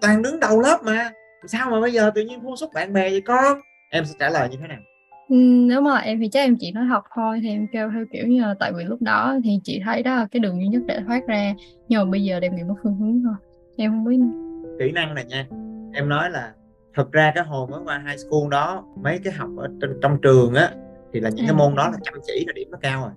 toàn 0.00 0.22
đứng 0.22 0.40
đầu 0.40 0.60
lớp 0.60 0.78
mà. 0.84 1.10
Sao 1.46 1.70
mà 1.70 1.80
bây 1.80 1.92
giờ 1.92 2.10
tự 2.14 2.22
nhiên 2.22 2.40
thua 2.42 2.56
sút 2.56 2.72
bạn 2.74 2.92
bè 2.92 3.10
vậy 3.10 3.20
con? 3.20 3.60
Em 3.90 4.04
sẽ 4.04 4.14
trả 4.18 4.30
lời 4.30 4.48
như 4.48 4.56
thế 4.60 4.68
nào? 4.68 4.78
Nếu 5.68 5.80
mà 5.80 5.98
em 5.98 6.20
thì 6.20 6.28
chắc 6.28 6.40
em 6.40 6.56
chỉ 6.60 6.72
nói 6.72 6.84
thật 6.88 7.04
thôi 7.14 7.40
thì 7.42 7.48
em 7.48 7.66
kêu 7.72 7.90
theo 7.94 8.04
kiểu 8.12 8.26
như 8.26 8.42
là 8.42 8.54
tại 8.60 8.72
vì 8.72 8.84
lúc 8.84 9.02
đó 9.02 9.36
thì 9.44 9.60
chị 9.64 9.80
thấy 9.84 10.02
đó 10.02 10.14
là 10.14 10.26
cái 10.30 10.40
đường 10.40 10.60
duy 10.60 10.66
nhất 10.66 10.82
để 10.86 11.00
thoát 11.06 11.26
ra 11.26 11.54
nhưng 11.88 12.00
mà 12.00 12.10
bây 12.10 12.24
giờ 12.24 12.38
em 12.42 12.56
bị 12.56 12.62
mất 12.62 12.74
phương 12.82 12.96
hướng 12.96 13.22
thôi. 13.24 13.34
Em 13.76 13.90
không 13.90 14.04
biết 14.04 14.18
kỹ 14.78 14.92
năng 14.92 15.14
này 15.14 15.24
nha 15.24 15.46
em 15.92 16.08
nói 16.08 16.30
là 16.30 16.52
thật 16.94 17.12
ra 17.12 17.32
cái 17.34 17.44
hồi 17.44 17.68
mới 17.68 17.80
qua 17.84 18.04
high 18.06 18.18
school 18.18 18.50
đó 18.50 18.84
mấy 19.02 19.20
cái 19.24 19.32
học 19.32 19.50
ở 19.56 19.68
trong, 19.80 19.90
trong 20.02 20.18
trường 20.22 20.54
á 20.54 20.70
thì 21.12 21.20
là 21.20 21.30
những 21.30 21.46
cái 21.46 21.54
môn 21.54 21.74
đó 21.74 21.88
là 21.88 21.98
chăm 22.02 22.14
chỉ 22.26 22.44
là 22.46 22.52
điểm 22.52 22.68
nó 22.70 22.78
cao 22.82 23.00
rồi 23.02 23.10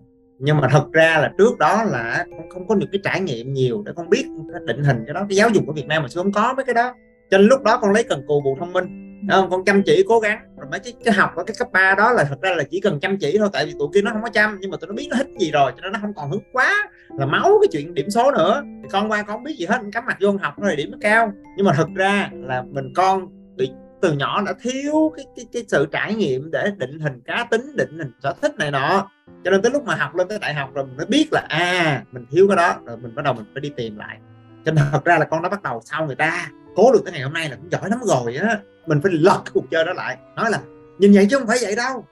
nhưng 0.43 0.57
mà 0.57 0.67
thật 0.71 0.85
ra 0.91 1.17
là 1.21 1.31
trước 1.37 1.57
đó 1.57 1.83
là 1.83 2.25
con 2.31 2.49
không 2.49 2.67
có 2.67 2.75
được 2.75 2.87
cái 2.91 3.01
trải 3.03 3.21
nghiệm 3.21 3.53
nhiều 3.53 3.83
để 3.85 3.91
con 3.95 4.09
biết 4.09 4.25
định 4.65 4.83
hình 4.83 5.03
cái 5.05 5.13
đó. 5.13 5.25
Cái 5.29 5.35
giáo 5.35 5.49
dục 5.49 5.63
của 5.67 5.73
Việt 5.73 5.87
Nam 5.87 6.01
mà 6.01 6.07
xưa 6.07 6.21
không 6.21 6.31
có 6.31 6.53
mấy 6.53 6.65
cái 6.65 6.73
đó. 6.73 6.93
Cho 7.31 7.37
nên 7.37 7.47
lúc 7.47 7.63
đó 7.63 7.77
con 7.77 7.91
lấy 7.91 8.03
cần 8.03 8.23
cù 8.27 8.41
bù 8.41 8.57
thông 8.59 8.73
minh 8.73 8.85
không 9.29 9.49
con 9.49 9.65
chăm 9.65 9.83
chỉ 9.85 10.03
cố 10.07 10.19
gắng. 10.19 10.39
Rồi 10.57 10.67
mấy 10.71 10.79
cái, 10.79 10.93
cái 11.05 11.13
học 11.13 11.31
ở 11.35 11.43
cái 11.43 11.55
cấp 11.59 11.67
3 11.71 11.95
đó 11.95 12.11
là 12.11 12.23
thật 12.23 12.41
ra 12.41 12.55
là 12.55 12.63
chỉ 12.63 12.79
cần 12.79 12.99
chăm 12.99 13.17
chỉ 13.17 13.37
thôi 13.37 13.49
tại 13.53 13.65
vì 13.65 13.73
tụi 13.79 13.87
kia 13.93 14.01
nó 14.01 14.11
không 14.11 14.21
có 14.21 14.29
chăm 14.29 14.57
nhưng 14.61 14.71
mà 14.71 14.77
tụi 14.77 14.87
nó 14.87 14.93
biết 14.93 15.07
nó 15.09 15.17
thích 15.17 15.27
gì 15.39 15.51
rồi 15.51 15.71
cho 15.75 15.81
nên 15.81 15.91
nó 15.93 15.99
không 16.01 16.13
còn 16.13 16.31
hứng 16.31 16.43
quá 16.53 16.89
là 17.17 17.25
máu 17.25 17.57
cái 17.61 17.67
chuyện 17.71 17.93
điểm 17.93 18.09
số 18.09 18.31
nữa. 18.31 18.63
Thì 18.83 18.89
con 18.91 19.11
qua 19.11 19.23
con 19.23 19.35
không 19.35 19.43
biết 19.43 19.55
gì 19.57 19.65
hết 19.65 19.81
cắm 19.93 20.05
mặt 20.05 20.17
vô 20.21 20.31
học 20.41 20.53
rồi 20.61 20.75
điểm 20.75 20.91
nó 20.91 20.97
cao. 21.01 21.31
Nhưng 21.57 21.65
mà 21.65 21.73
thật 21.73 21.87
ra 21.95 22.29
là 22.33 22.63
mình 22.71 22.93
con 22.95 23.27
bị 23.55 23.71
từ 24.01 24.13
nhỏ 24.13 24.41
đã 24.45 24.53
thiếu 24.61 25.13
cái, 25.15 25.25
cái 25.35 25.45
cái 25.53 25.63
sự 25.67 25.87
trải 25.91 26.15
nghiệm 26.15 26.51
để 26.51 26.71
định 26.77 26.99
hình 26.99 27.21
cá 27.25 27.47
tính 27.51 27.75
định 27.75 27.97
hình 27.97 28.11
sở 28.23 28.33
thích 28.41 28.55
này 28.57 28.71
nọ. 28.71 29.09
Cho 29.43 29.51
nên 29.51 29.61
tới 29.61 29.71
lúc 29.71 29.85
mà 29.85 29.95
học 29.95 30.15
lên 30.15 30.27
tới 30.27 30.39
đại 30.39 30.53
học 30.53 30.69
rồi 30.73 30.85
mình 30.85 30.97
mới 30.97 31.05
biết 31.05 31.27
là 31.31 31.45
à 31.49 32.03
mình 32.11 32.25
thiếu 32.31 32.47
cái 32.47 32.57
đó 32.57 32.75
rồi 32.85 32.97
mình 32.97 33.15
bắt 33.15 33.25
đầu 33.25 33.33
mình 33.33 33.45
phải 33.53 33.61
đi 33.61 33.71
tìm 33.75 33.97
lại. 33.97 34.17
Cho 34.65 34.71
nên 34.71 34.85
thật 34.91 35.05
ra 35.05 35.17
là 35.17 35.25
con 35.25 35.43
đã 35.43 35.49
bắt 35.49 35.63
đầu 35.63 35.81
sau 35.85 36.05
người 36.05 36.15
ta 36.15 36.49
cố 36.75 36.93
được 36.93 37.01
tới 37.05 37.13
ngày 37.13 37.21
hôm 37.21 37.33
nay 37.33 37.49
là 37.49 37.55
cũng 37.55 37.71
giỏi 37.71 37.89
lắm 37.89 37.99
rồi 38.03 38.35
á 38.35 38.59
mình 38.85 39.01
phải 39.01 39.11
lật 39.11 39.41
cái 39.45 39.51
cuộc 39.53 39.65
chơi 39.71 39.85
đó 39.85 39.93
lại. 39.93 40.17
Nói 40.35 40.51
là 40.51 40.59
nhìn 40.99 41.11
vậy 41.13 41.27
chứ 41.29 41.37
không 41.37 41.47
phải 41.47 41.57
vậy 41.61 41.75
đâu. 41.75 42.05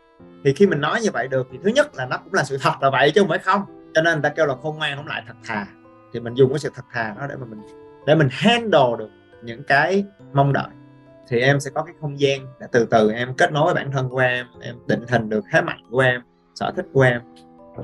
Thì 0.43 0.53
khi 0.53 0.67
mình 0.67 0.81
nói 0.81 1.01
như 1.01 1.10
vậy 1.13 1.27
được 1.27 1.48
thì 1.51 1.58
thứ 1.63 1.69
nhất 1.69 1.96
là 1.96 2.05
nó 2.05 2.17
cũng 2.17 2.34
là 2.34 2.43
sự 2.43 2.58
thật 2.62 2.74
là 2.81 2.89
vậy 2.89 3.12
chứ 3.15 3.22
không 3.22 3.29
phải 3.29 3.39
không. 3.39 3.62
Cho 3.93 4.01
nên 4.01 4.13
người 4.13 4.24
ta 4.24 4.29
kêu 4.29 4.46
là 4.46 4.55
khôn 4.63 4.77
ngoan 4.77 4.98
không 4.98 5.08
lại 5.08 5.24
thật 5.27 5.34
thà. 5.46 5.65
Thì 6.13 6.19
mình 6.19 6.34
dùng 6.34 6.50
cái 6.50 6.60
sự 6.60 6.69
thật 6.75 6.86
thà 6.93 7.15
đó 7.19 7.27
để 7.29 7.36
mà 7.36 7.46
mình 7.46 7.60
để 8.05 8.15
mình 8.15 8.27
handle 8.31 8.98
được 9.00 9.10
những 9.43 9.63
cái 9.63 10.05
mong 10.34 10.53
đợi 10.53 10.67
thì 11.29 11.39
em 11.39 11.59
sẽ 11.59 11.71
có 11.75 11.83
cái 11.83 11.93
không 12.01 12.19
gian 12.19 12.45
để 12.59 12.67
từ 12.71 12.86
từ 12.86 13.12
em 13.12 13.33
kết 13.38 13.51
nối 13.51 13.65
với 13.65 13.74
bản 13.74 13.91
thân 13.91 14.09
của 14.09 14.19
em 14.19 14.45
em 14.62 14.75
định 14.88 15.03
hình 15.09 15.29
được 15.29 15.43
thế 15.51 15.62
mạnh 15.62 15.81
của 15.91 16.00
em 16.00 16.21
sở 16.55 16.71
thích 16.75 16.86
của 16.93 17.01
em. 17.01 17.21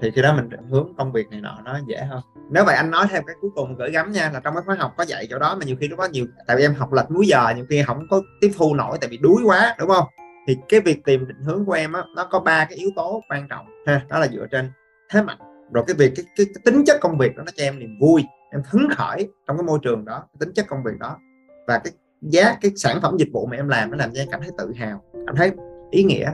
Thì 0.02 0.12
khi 0.12 0.22
đó 0.22 0.36
mình 0.36 0.50
định 0.50 0.68
hướng 0.70 0.94
công 0.98 1.12
việc 1.12 1.30
này 1.30 1.42
nọ 1.42 1.60
nó 1.66 1.80
dễ 1.88 1.98
hơn. 1.98 2.22
Nếu 2.52 2.66
vậy 2.66 2.76
anh 2.76 2.92
nói 2.92 3.06
thêm 3.10 3.24
cái 3.28 3.36
cuối 3.42 3.52
cùng 3.56 3.76
gửi 3.76 3.92
gắm 3.92 4.12
nha 4.12 4.32
là 4.34 4.40
trong 4.40 4.54
cái 4.54 4.64
khóa 4.66 4.76
học 4.80 4.94
có 4.98 5.04
dạy 5.04 5.28
chỗ 5.30 5.40
đó 5.40 5.56
mà 5.60 5.66
nhiều 5.66 5.76
khi 5.80 5.88
nó 5.88 5.96
có 5.96 6.08
nhiều 6.08 6.26
tại 6.48 6.58
vì 6.58 6.64
em 6.64 6.74
học 6.74 6.94
lệch 6.94 7.12
múi 7.12 7.28
giờ 7.28 7.54
nhiều 7.56 7.66
khi 7.70 7.84
không 7.88 8.08
có 8.10 8.22
tiếp 8.42 8.52
thu 8.58 8.76
nổi 8.76 8.98
tại 9.02 9.10
vì 9.10 9.18
đuối 9.18 9.42
quá 9.46 9.76
đúng 9.80 9.90
không? 9.90 10.06
Thì 10.48 10.58
cái 10.70 10.80
việc 10.80 11.06
tìm 11.06 11.28
định 11.28 11.42
hướng 11.46 11.66
của 11.66 11.74
em 11.74 11.94
á 11.94 12.04
nó 12.16 12.28
có 12.32 12.40
ba 12.40 12.66
cái 12.66 12.78
yếu 12.78 12.90
tố 12.96 13.22
quan 13.30 13.48
trọng 13.48 13.66
ha 13.88 14.02
đó 14.10 14.20
là 14.20 14.28
dựa 14.28 14.48
trên 14.52 14.72
thế 15.10 15.22
mạnh. 15.22 15.38
Rồi 15.74 15.84
cái 15.88 15.96
việc 16.00 16.14
cái, 16.16 16.26
cái, 16.36 16.46
cái 16.46 16.62
tính 16.66 16.84
chất 16.86 16.98
công 17.02 17.18
việc 17.18 17.38
đó 17.38 17.44
nó 17.46 17.52
cho 17.56 17.64
em 17.64 17.80
niềm 17.80 18.00
vui 18.02 18.24
em 18.52 18.62
hứng 18.70 18.88
khởi 18.98 19.30
trong 19.48 19.58
cái 19.58 19.64
môi 19.64 19.80
trường 19.82 20.06
đó 20.06 20.18
cái 20.20 20.38
tính 20.40 20.54
chất 20.54 20.66
công 20.68 20.84
việc 20.84 21.00
đó. 21.00 21.18
Và 21.68 21.78
cái 21.78 21.94
giá 22.30 22.58
cái 22.62 22.72
sản 22.76 23.00
phẩm 23.02 23.18
dịch 23.18 23.30
vụ 23.34 23.46
mà 23.46 23.58
em 23.58 23.68
làm 23.68 23.92
nó 23.92 23.98
làm 23.98 24.10
cho 24.14 24.22
em 24.22 24.28
cảm 24.32 24.42
thấy 24.42 24.52
tự 24.58 24.74
hào 24.76 25.02
cảm 25.28 25.36
thấy 25.36 25.52
ý 25.92 26.04
nghĩa 26.04 26.32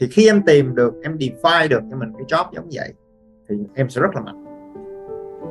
thì 0.00 0.08
khi 0.12 0.28
em 0.28 0.42
tìm 0.42 0.74
được 0.74 0.94
em 1.02 1.16
define 1.16 1.68
được 1.68 1.80
cho 1.90 1.96
mình 1.96 2.12
cái 2.18 2.24
job 2.28 2.44
giống 2.52 2.68
vậy 2.72 2.92
thì 3.48 3.56
em 3.74 3.90
sẽ 3.90 4.00
rất 4.00 4.14
là 4.14 4.20
mạnh 4.20 4.44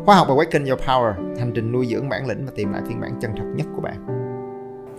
Khoa 0.06 0.16
học 0.16 0.28
Awaken 0.28 0.70
Your 0.70 0.82
Power, 0.82 1.14
hành 1.40 1.52
trình 1.56 1.72
nuôi 1.72 1.86
dưỡng 1.86 2.10
bản 2.10 2.28
lĩnh 2.28 2.46
và 2.46 2.52
tìm 2.56 2.74
lại 2.74 2.82
phiên 2.88 3.02
bản 3.02 3.12
chân 3.22 3.32
thật 3.38 3.44
nhất 3.56 3.68
của 3.76 3.82
bạn. 3.82 3.96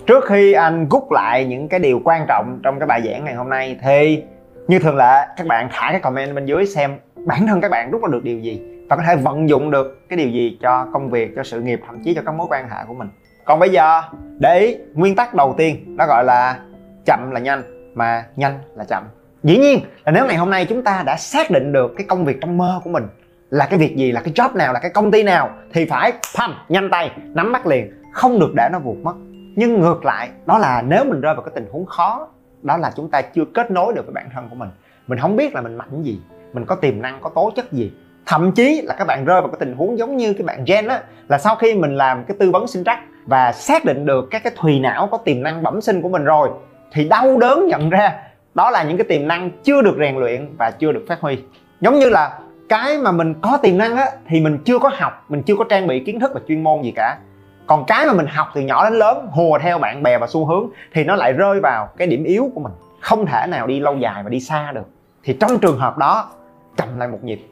Trước 0.07 0.25
khi 0.25 0.53
anh 0.53 0.89
rút 0.91 1.13
lại 1.13 1.45
những 1.45 1.69
cái 1.69 1.81
điều 1.81 2.01
quan 2.05 2.25
trọng 2.29 2.61
trong 2.63 2.79
cái 2.79 2.87
bài 2.87 3.03
giảng 3.07 3.25
ngày 3.25 3.35
hôm 3.35 3.49
nay 3.49 3.79
thì 3.83 4.23
như 4.69 4.79
thường 4.79 4.97
lệ 4.97 5.27
các 5.37 5.47
bạn 5.47 5.69
thả 5.73 5.89
cái 5.91 6.01
comment 6.01 6.35
bên 6.35 6.47
dưới 6.47 6.67
xem 6.67 6.99
bản 7.27 7.47
thân 7.47 7.61
các 7.61 7.71
bạn 7.71 7.91
rút 7.91 8.03
ra 8.03 8.09
được 8.13 8.25
điều 8.25 8.39
gì 8.39 8.61
và 8.89 8.97
có 8.97 9.03
thể 9.07 9.17
vận 9.17 9.49
dụng 9.49 9.71
được 9.71 10.09
cái 10.09 10.17
điều 10.17 10.29
gì 10.29 10.59
cho 10.61 10.89
công 10.93 11.11
việc, 11.11 11.33
cho 11.37 11.43
sự 11.43 11.61
nghiệp, 11.61 11.81
thậm 11.87 12.03
chí 12.05 12.15
cho 12.15 12.23
các 12.27 12.35
mối 12.35 12.47
quan 12.51 12.69
hệ 12.69 12.77
của 12.89 12.95
mình. 12.95 13.09
Còn 13.45 13.59
bây 13.59 13.71
giờ, 13.71 14.03
để 14.39 14.59
ý 14.59 14.77
nguyên 14.95 15.17
tắc 15.17 15.35
đầu 15.35 15.55
tiên, 15.59 15.97
nó 15.97 16.07
gọi 16.07 16.25
là 16.25 16.59
chậm 17.07 17.31
là 17.31 17.41
nhanh, 17.41 17.63
mà 17.95 18.25
nhanh 18.37 18.59
là 18.77 18.85
chậm. 18.85 19.03
Dĩ 19.43 19.59
nhiên 19.59 19.81
là 20.05 20.13
nếu 20.13 20.27
ngày 20.27 20.37
hôm 20.37 20.51
nay 20.51 20.67
chúng 20.69 20.83
ta 20.83 21.03
đã 21.07 21.17
xác 21.17 21.51
định 21.51 21.73
được 21.73 21.93
cái 21.97 22.07
công 22.09 22.25
việc 22.25 22.39
trong 22.41 22.59
mơ 22.59 22.81
của 22.85 22.91
mình 22.91 23.09
là 23.51 23.67
cái 23.67 23.79
việc 23.79 23.97
gì, 23.97 24.13
là 24.13 24.21
cái 24.21 24.33
job 24.35 24.57
nào, 24.57 24.73
là 24.73 24.81
cái 24.81 24.91
công 24.91 25.11
ty 25.11 25.23
nào, 25.23 25.51
thì 25.73 25.85
phải 25.85 26.13
pam 26.39 26.55
nhanh 26.69 26.91
tay, 26.91 27.11
nắm 27.35 27.53
bắt 27.53 27.67
liền, 27.67 27.93
không 28.13 28.39
được 28.39 28.53
để 28.57 28.69
nó 28.73 28.79
vụt 28.79 28.97
mất. 29.03 29.15
Nhưng 29.57 29.81
ngược 29.81 30.05
lại, 30.05 30.29
đó 30.47 30.59
là 30.59 30.83
nếu 30.83 31.05
mình 31.05 31.21
rơi 31.21 31.35
vào 31.35 31.43
cái 31.43 31.53
tình 31.55 31.67
huống 31.73 31.87
khó, 31.87 32.29
đó 32.63 32.77
là 32.77 32.93
chúng 32.97 33.11
ta 33.11 33.23
chưa 33.23 33.45
kết 33.55 33.71
nối 33.71 33.93
được 33.93 34.07
với 34.07 34.13
bản 34.13 34.29
thân 34.35 34.49
của 34.51 34.57
mình. 34.57 34.69
Mình 35.07 35.19
không 35.19 35.37
biết 35.37 35.55
là 35.55 35.61
mình 35.61 35.75
mạnh 35.75 36.03
gì, 36.03 36.21
mình 36.53 36.65
có 36.65 36.75
tiềm 36.75 37.03
năng, 37.03 37.19
có 37.21 37.31
tố 37.35 37.53
chất 37.57 37.73
gì. 37.73 37.93
Thậm 38.27 38.53
chí 38.53 38.83
là 38.85 38.95
các 38.99 39.07
bạn 39.07 39.25
rơi 39.25 39.41
vào 39.41 39.51
cái 39.51 39.57
tình 39.61 39.77
huống 39.77 39.99
giống 39.99 40.17
như 40.17 40.33
cái 40.33 40.43
bạn 40.43 40.65
gen 40.67 40.89
á, 40.89 41.03
là 41.29 41.39
sau 41.39 41.57
khi 41.57 41.75
mình 41.75 41.97
làm 41.97 42.25
cái 42.25 42.37
tư 42.41 42.51
vấn 42.51 42.67
sinh 42.67 42.85
trắc 42.85 42.99
và 43.27 43.53
xác 43.53 43.85
định 43.85 44.07
được 44.07 44.29
các 44.31 44.43
cái 44.45 44.53
thùy 44.57 44.81
não 44.81 45.09
có 45.11 45.19
tiềm 45.19 45.43
năng 45.43 45.63
bẩm 45.63 45.81
sinh 45.81 46.03
của 46.03 46.09
mình 46.09 46.25
rồi, 46.25 46.51
thì 46.93 47.09
đau 47.09 47.39
đớn 47.39 47.67
nhận 47.67 47.91
ra 47.91 48.13
đó 48.55 48.71
là 48.71 48.83
những 48.83 48.97
cái 48.97 49.05
tiềm 49.05 49.29
năng 49.29 49.51
chưa 49.63 49.83
được 49.83 49.97
rèn 49.99 50.17
luyện 50.17 50.55
và 50.59 50.71
chưa 50.71 50.93
được 50.93 51.05
phát 51.09 51.21
huy. 51.21 51.39
Giống 51.81 51.99
như 51.99 52.09
là 52.09 52.39
cái 52.69 52.99
mà 52.99 53.13
mình 53.13 53.35
có 53.41 53.59
tiềm 53.63 53.79
năng 53.79 53.97
á, 53.97 54.07
thì 54.29 54.41
mình 54.41 54.59
chưa 54.65 54.79
có 54.79 54.91
học, 54.95 55.25
mình 55.29 55.43
chưa 55.43 55.57
có 55.57 55.65
trang 55.69 55.87
bị 55.87 56.01
kiến 56.01 56.21
thức 56.21 56.31
và 56.35 56.41
chuyên 56.49 56.65
môn 56.65 56.83
gì 56.83 56.93
cả. 56.97 57.19
Còn 57.67 57.85
cái 57.87 58.07
mà 58.07 58.13
mình 58.13 58.27
học 58.27 58.49
từ 58.55 58.61
nhỏ 58.61 58.91
đến 58.91 58.99
lớn, 58.99 59.29
hùa 59.31 59.59
theo 59.59 59.79
bạn 59.79 60.03
bè 60.03 60.19
và 60.19 60.27
xu 60.27 60.47
hướng, 60.47 60.69
thì 60.93 61.05
nó 61.05 61.17
lại 61.17 61.33
rơi 61.33 61.61
vào 61.61 61.89
cái 61.97 62.07
điểm 62.07 62.25
yếu 62.25 62.51
của 62.55 62.61
mình. 62.61 62.73
Không 63.01 63.27
thể 63.27 63.47
nào 63.47 63.67
đi 63.67 63.81
lâu 63.81 63.97
dài 63.97 64.23
và 64.23 64.29
đi 64.29 64.41
xa 64.41 64.73
được. 64.73 64.89
Thì 65.25 65.37
trong 65.41 65.59
trường 65.59 65.79
hợp 65.79 65.99
đó 65.99 66.31
chậm 66.77 66.99
lại 66.99 67.09
một 67.09 67.19
nhịp. 67.23 67.47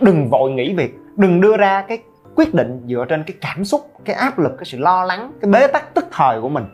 Đừng 0.00 0.28
vội 0.28 0.50
nghỉ 0.50 0.74
việc, 0.74 0.94
đừng 1.16 1.40
đưa 1.40 1.56
ra 1.56 1.84
cái 1.88 1.98
quyết 2.38 2.54
định 2.54 2.82
dựa 2.88 3.04
trên 3.08 3.24
cái 3.24 3.36
cảm 3.40 3.64
xúc, 3.64 3.80
cái 4.04 4.16
áp 4.16 4.38
lực, 4.38 4.52
cái 4.58 4.64
sự 4.64 4.78
lo 4.78 5.04
lắng, 5.04 5.32
cái 5.40 5.50
bế 5.50 5.66
tắc 5.66 5.94
tức 5.94 6.06
thời 6.12 6.40
của 6.40 6.48
mình. 6.48 6.64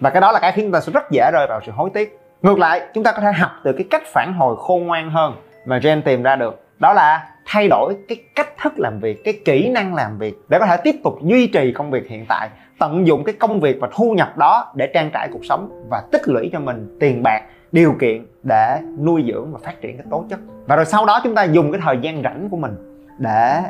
Và 0.00 0.10
cái 0.10 0.20
đó 0.20 0.32
là 0.32 0.38
cái 0.38 0.52
khiến 0.52 0.64
chúng 0.64 0.72
ta 0.72 0.80
sẽ 0.80 0.92
rất 0.92 1.10
dễ 1.10 1.30
rơi 1.32 1.46
vào 1.46 1.60
sự 1.66 1.72
hối 1.72 1.90
tiếc. 1.94 2.18
Ngược 2.42 2.58
lại, 2.58 2.80
chúng 2.94 3.04
ta 3.04 3.12
có 3.12 3.20
thể 3.20 3.32
học 3.32 3.50
từ 3.64 3.72
cái 3.72 3.84
cách 3.90 4.02
phản 4.06 4.34
hồi 4.38 4.56
khôn 4.58 4.86
ngoan 4.86 5.10
hơn 5.10 5.34
mà 5.66 5.78
Jen 5.78 6.02
tìm 6.02 6.22
ra 6.22 6.36
được. 6.36 6.64
Đó 6.78 6.92
là 6.92 7.28
thay 7.46 7.68
đổi 7.68 7.96
cái 8.08 8.18
cách 8.34 8.48
thức 8.62 8.72
làm 8.76 9.00
việc, 9.00 9.24
cái 9.24 9.34
kỹ 9.44 9.68
năng 9.68 9.94
làm 9.94 10.18
việc 10.18 10.34
để 10.48 10.58
có 10.58 10.66
thể 10.66 10.76
tiếp 10.76 10.96
tục 11.04 11.18
duy 11.22 11.46
trì 11.46 11.72
công 11.72 11.90
việc 11.90 12.08
hiện 12.08 12.26
tại, 12.28 12.48
tận 12.78 13.06
dụng 13.06 13.24
cái 13.24 13.34
công 13.38 13.60
việc 13.60 13.76
và 13.80 13.88
thu 13.94 14.12
nhập 14.12 14.38
đó 14.38 14.72
để 14.74 14.90
trang 14.94 15.10
trải 15.12 15.28
cuộc 15.32 15.44
sống 15.44 15.86
và 15.90 16.02
tích 16.12 16.28
lũy 16.28 16.50
cho 16.52 16.60
mình 16.60 16.96
tiền 17.00 17.22
bạc, 17.22 17.42
điều 17.72 17.94
kiện 18.00 18.26
để 18.42 18.80
nuôi 19.00 19.24
dưỡng 19.32 19.52
và 19.52 19.58
phát 19.64 19.80
triển 19.80 19.96
cái 19.96 20.06
tố 20.10 20.24
chất. 20.30 20.38
Và 20.66 20.76
rồi 20.76 20.84
sau 20.84 21.06
đó 21.06 21.20
chúng 21.24 21.34
ta 21.34 21.44
dùng 21.44 21.72
cái 21.72 21.80
thời 21.84 21.98
gian 22.00 22.22
rảnh 22.22 22.48
của 22.50 22.56
mình 22.56 22.76
để 23.18 23.62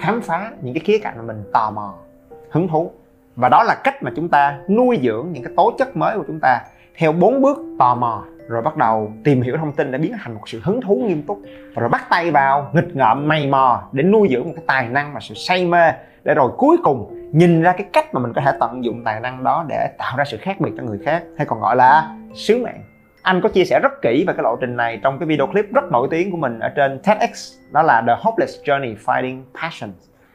khám 0.00 0.20
phá 0.20 0.50
những 0.60 0.74
cái 0.74 0.80
khía 0.84 0.98
cạnh 0.98 1.14
mà 1.16 1.22
mình 1.22 1.44
tò 1.52 1.70
mò, 1.70 1.94
hứng 2.50 2.68
thú. 2.68 2.90
Và 3.36 3.48
đó 3.48 3.62
là 3.62 3.74
cách 3.84 4.02
mà 4.02 4.10
chúng 4.16 4.28
ta 4.28 4.58
nuôi 4.68 4.98
dưỡng 5.02 5.32
những 5.32 5.42
cái 5.42 5.52
tố 5.56 5.72
chất 5.78 5.96
mới 5.96 6.16
của 6.16 6.24
chúng 6.26 6.38
ta 6.42 6.60
theo 6.96 7.12
bốn 7.12 7.42
bước 7.42 7.58
tò 7.78 7.94
mò, 7.94 8.24
rồi 8.48 8.62
bắt 8.62 8.76
đầu 8.76 9.12
tìm 9.24 9.42
hiểu 9.42 9.56
thông 9.56 9.72
tin 9.72 9.92
để 9.92 9.98
biến 9.98 10.14
thành 10.22 10.34
một 10.34 10.40
sự 10.46 10.60
hứng 10.64 10.80
thú 10.80 11.02
nghiêm 11.06 11.22
túc. 11.22 11.40
Rồi 11.74 11.88
bắt 11.88 12.06
tay 12.10 12.30
vào 12.30 12.70
nghịch 12.72 12.96
ngợm, 12.96 13.28
mày 13.28 13.46
mò 13.46 13.82
để 13.92 14.02
nuôi 14.02 14.28
dưỡng 14.30 14.44
một 14.44 14.52
cái 14.56 14.64
tài 14.66 14.88
năng 14.88 15.14
và 15.14 15.20
sự 15.20 15.34
say 15.34 15.66
mê 15.66 15.92
để 16.24 16.34
rồi 16.34 16.50
cuối 16.56 16.76
cùng 16.82 17.30
nhìn 17.32 17.62
ra 17.62 17.72
cái 17.72 17.86
cách 17.92 18.14
mà 18.14 18.20
mình 18.20 18.32
có 18.32 18.42
thể 18.44 18.52
tận 18.60 18.84
dụng 18.84 19.04
tài 19.04 19.20
năng 19.20 19.44
đó 19.44 19.64
để 19.68 19.90
tạo 19.98 20.16
ra 20.16 20.24
sự 20.24 20.36
khác 20.40 20.60
biệt 20.60 20.70
cho 20.76 20.82
người 20.82 20.98
khác, 21.04 21.22
hay 21.36 21.46
còn 21.46 21.60
gọi 21.60 21.76
là 21.76 22.16
sứ 22.34 22.64
mạng 22.64 22.82
anh 23.22 23.40
có 23.40 23.48
chia 23.48 23.64
sẻ 23.64 23.80
rất 23.82 24.02
kỹ 24.02 24.24
về 24.26 24.34
cái 24.34 24.42
lộ 24.42 24.56
trình 24.60 24.76
này 24.76 25.00
trong 25.02 25.18
cái 25.18 25.26
video 25.26 25.46
clip 25.46 25.72
rất 25.74 25.84
nổi 25.92 26.08
tiếng 26.10 26.30
của 26.30 26.36
mình 26.36 26.58
ở 26.58 26.68
trên 26.68 27.00
TEDx, 27.02 27.52
đó 27.72 27.82
là 27.82 28.02
The 28.06 28.16
Hopeless 28.18 28.60
Journey 28.64 28.96
Finding 28.96 29.42
Passion 29.62 29.90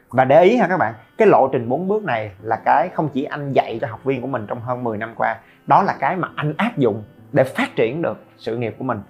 và 0.10 0.26
để 0.26 0.44
ý 0.44 0.58
ha 0.58 0.68
các 0.68 0.78
bạn, 0.78 0.94
cái 1.18 1.28
lộ 1.28 1.50
trình 1.52 1.70
bốn 1.70 1.88
bước 1.88 2.04
này 2.04 2.32
là 2.42 2.56
cái 2.66 2.90
không 2.94 3.10
chỉ 3.14 3.24
anh 3.24 3.54
dạy 3.54 3.78
cho 3.82 3.88
học 3.88 4.04
viên 4.04 4.22
của 4.22 4.28
mình 4.28 4.46
trong 4.48 4.62
hơn 4.62 4.84
10 4.84 4.98
năm 4.98 5.14
qua, 5.16 5.36
đó 5.68 5.84
là 5.84 5.96
cái 6.00 6.16
mà 6.16 6.28
anh 6.36 6.54
áp 6.58 6.78
dụng 6.78 7.04
để 7.32 7.44
phát 7.44 7.76
triển 7.76 8.02
được 8.02 8.18
sự 8.38 8.58
nghiệp 8.58 8.76
của 8.78 8.84
mình. 8.84 9.02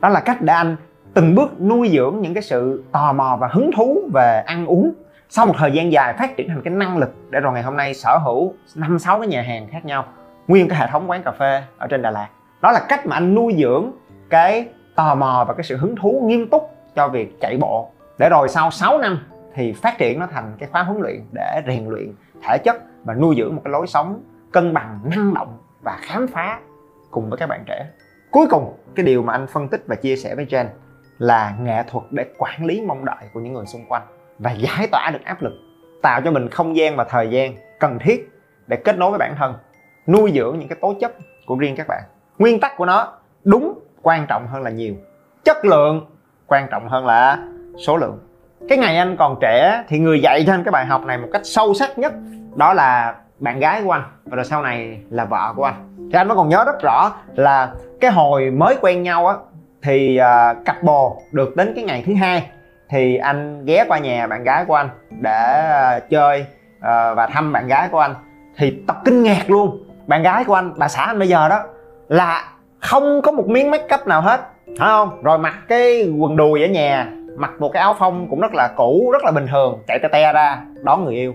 Đó 0.00 0.08
là 0.08 0.20
cách 0.20 0.42
để 0.42 0.52
anh 0.52 0.76
từng 1.14 1.34
bước 1.34 1.60
nuôi 1.60 1.88
dưỡng 1.92 2.20
những 2.20 2.34
cái 2.34 2.42
sự 2.42 2.84
tò 2.92 3.12
mò 3.12 3.36
và 3.40 3.48
hứng 3.52 3.70
thú 3.76 4.10
về 4.14 4.42
ăn 4.46 4.66
uống 4.66 4.92
sau 5.28 5.46
một 5.46 5.54
thời 5.58 5.72
gian 5.72 5.92
dài 5.92 6.14
phát 6.18 6.36
triển 6.36 6.48
thành 6.48 6.62
cái 6.62 6.74
năng 6.74 6.98
lực 6.98 7.14
để 7.30 7.40
rồi 7.40 7.52
ngày 7.52 7.62
hôm 7.62 7.76
nay 7.76 7.94
sở 7.94 8.18
hữu 8.18 8.54
năm, 8.74 8.98
sáu 8.98 9.18
cái 9.18 9.28
nhà 9.28 9.42
hàng 9.42 9.68
khác 9.70 9.84
nhau, 9.84 10.04
nguyên 10.48 10.68
cái 10.68 10.78
hệ 10.78 10.86
thống 10.86 11.10
quán 11.10 11.22
cà 11.22 11.30
phê 11.30 11.62
ở 11.78 11.86
trên 11.86 12.02
Đà 12.02 12.10
Lạt 12.10 12.28
đó 12.62 12.72
là 12.72 12.80
cách 12.88 13.06
mà 13.06 13.16
anh 13.16 13.34
nuôi 13.34 13.54
dưỡng 13.58 13.92
cái 14.30 14.68
tò 14.94 15.14
mò 15.14 15.44
và 15.48 15.54
cái 15.54 15.64
sự 15.64 15.76
hứng 15.76 15.96
thú 15.96 16.22
nghiêm 16.26 16.48
túc 16.50 16.70
cho 16.94 17.08
việc 17.08 17.40
chạy 17.40 17.56
bộ. 17.60 17.90
Để 18.18 18.28
rồi 18.28 18.48
sau 18.48 18.70
6 18.70 18.98
năm 18.98 19.18
thì 19.54 19.72
phát 19.72 19.98
triển 19.98 20.18
nó 20.18 20.26
thành 20.26 20.52
cái 20.58 20.68
khóa 20.72 20.82
huấn 20.82 21.00
luyện 21.02 21.20
để 21.32 21.62
rèn 21.66 21.88
luyện 21.88 22.12
thể 22.42 22.58
chất 22.58 22.76
và 23.04 23.14
nuôi 23.14 23.34
dưỡng 23.38 23.54
một 23.54 23.62
cái 23.64 23.72
lối 23.72 23.86
sống 23.86 24.22
cân 24.52 24.74
bằng, 24.74 25.00
năng 25.04 25.34
động 25.34 25.58
và 25.82 25.98
khám 26.00 26.26
phá 26.26 26.60
cùng 27.10 27.30
với 27.30 27.38
các 27.38 27.46
bạn 27.46 27.64
trẻ. 27.66 27.86
Cuối 28.30 28.46
cùng, 28.50 28.76
cái 28.94 29.06
điều 29.06 29.22
mà 29.22 29.32
anh 29.32 29.46
phân 29.46 29.68
tích 29.68 29.84
và 29.86 29.94
chia 29.94 30.16
sẻ 30.16 30.34
với 30.34 30.46
Jen 30.46 30.66
là 31.18 31.56
nghệ 31.60 31.82
thuật 31.90 32.04
để 32.10 32.26
quản 32.38 32.64
lý 32.64 32.80
mong 32.86 33.04
đợi 33.04 33.24
của 33.34 33.40
những 33.40 33.52
người 33.52 33.66
xung 33.66 33.84
quanh 33.88 34.02
và 34.38 34.52
giải 34.52 34.88
tỏa 34.92 35.10
được 35.12 35.24
áp 35.24 35.42
lực, 35.42 35.52
tạo 36.02 36.20
cho 36.24 36.30
mình 36.30 36.48
không 36.48 36.76
gian 36.76 36.96
và 36.96 37.04
thời 37.04 37.30
gian 37.30 37.54
cần 37.80 37.98
thiết 37.98 38.30
để 38.66 38.76
kết 38.76 38.98
nối 38.98 39.10
với 39.10 39.18
bản 39.18 39.34
thân, 39.38 39.54
nuôi 40.06 40.32
dưỡng 40.34 40.58
những 40.58 40.68
cái 40.68 40.78
tố 40.80 40.94
chất 41.00 41.16
của 41.46 41.56
riêng 41.56 41.76
các 41.76 41.86
bạn 41.88 42.02
nguyên 42.42 42.60
tắc 42.60 42.76
của 42.76 42.84
nó 42.84 43.12
đúng 43.44 43.78
quan 44.02 44.26
trọng 44.26 44.46
hơn 44.46 44.62
là 44.62 44.70
nhiều. 44.70 44.94
Chất 45.44 45.64
lượng 45.64 46.06
quan 46.46 46.68
trọng 46.70 46.88
hơn 46.88 47.06
là 47.06 47.38
số 47.86 47.96
lượng. 47.96 48.18
Cái 48.68 48.78
ngày 48.78 48.96
anh 48.96 49.16
còn 49.16 49.38
trẻ 49.40 49.84
thì 49.88 49.98
người 49.98 50.20
dạy 50.20 50.44
cho 50.46 50.54
anh 50.54 50.64
cái 50.64 50.72
bài 50.72 50.86
học 50.86 51.04
này 51.04 51.18
một 51.18 51.28
cách 51.32 51.42
sâu 51.44 51.74
sắc 51.74 51.98
nhất 51.98 52.12
đó 52.54 52.74
là 52.74 53.14
bạn 53.38 53.60
gái 53.60 53.82
của 53.84 53.90
anh 53.90 54.02
và 54.24 54.36
rồi 54.36 54.44
sau 54.44 54.62
này 54.62 55.00
là 55.10 55.24
vợ 55.24 55.52
của 55.56 55.64
anh. 55.64 55.74
Thì 56.12 56.18
anh 56.18 56.28
vẫn 56.28 56.36
còn 56.36 56.48
nhớ 56.48 56.64
rất 56.64 56.82
rõ 56.82 57.12
là 57.34 57.72
cái 58.00 58.10
hồi 58.10 58.50
mới 58.50 58.76
quen 58.80 59.02
nhau 59.02 59.26
á 59.26 59.34
thì 59.82 60.20
uh, 60.20 60.64
cặp 60.64 60.82
bồ 60.82 61.22
được 61.32 61.56
đến 61.56 61.72
cái 61.74 61.84
ngày 61.84 62.02
thứ 62.06 62.14
hai 62.14 62.50
thì 62.88 63.16
anh 63.16 63.64
ghé 63.64 63.84
qua 63.88 63.98
nhà 63.98 64.26
bạn 64.26 64.44
gái 64.44 64.64
của 64.64 64.74
anh 64.74 64.88
để 65.20 65.70
uh, 65.96 66.10
chơi 66.10 66.40
uh, 66.40 66.82
và 67.16 67.26
thăm 67.26 67.52
bạn 67.52 67.66
gái 67.66 67.88
của 67.88 67.98
anh. 67.98 68.14
Thì 68.56 68.82
tập 68.86 68.96
kinh 69.04 69.22
ngạc 69.22 69.50
luôn. 69.50 69.88
Bạn 70.06 70.22
gái 70.22 70.44
của 70.44 70.54
anh 70.54 70.72
bà 70.76 70.88
xã 70.88 71.04
anh 71.04 71.18
bây 71.18 71.28
giờ 71.28 71.48
đó 71.48 71.60
là 72.12 72.44
không 72.80 73.22
có 73.22 73.32
một 73.32 73.48
miếng 73.48 73.70
make 73.70 73.94
up 73.94 74.06
nào 74.06 74.20
hết 74.20 74.40
phải 74.66 74.88
không? 74.88 75.22
Rồi 75.22 75.38
mặc 75.38 75.54
cái 75.68 76.10
quần 76.18 76.36
đùi 76.36 76.62
ở 76.62 76.68
nhà 76.68 77.08
mặc 77.36 77.50
một 77.58 77.68
cái 77.72 77.82
áo 77.82 77.94
phông 77.98 78.26
cũng 78.30 78.40
rất 78.40 78.54
là 78.54 78.68
cũ 78.76 79.10
rất 79.12 79.24
là 79.24 79.30
bình 79.30 79.46
thường 79.50 79.82
chạy 79.88 79.98
te 80.02 80.08
te 80.08 80.32
ra 80.32 80.62
đón 80.82 81.04
người 81.04 81.14
yêu. 81.14 81.34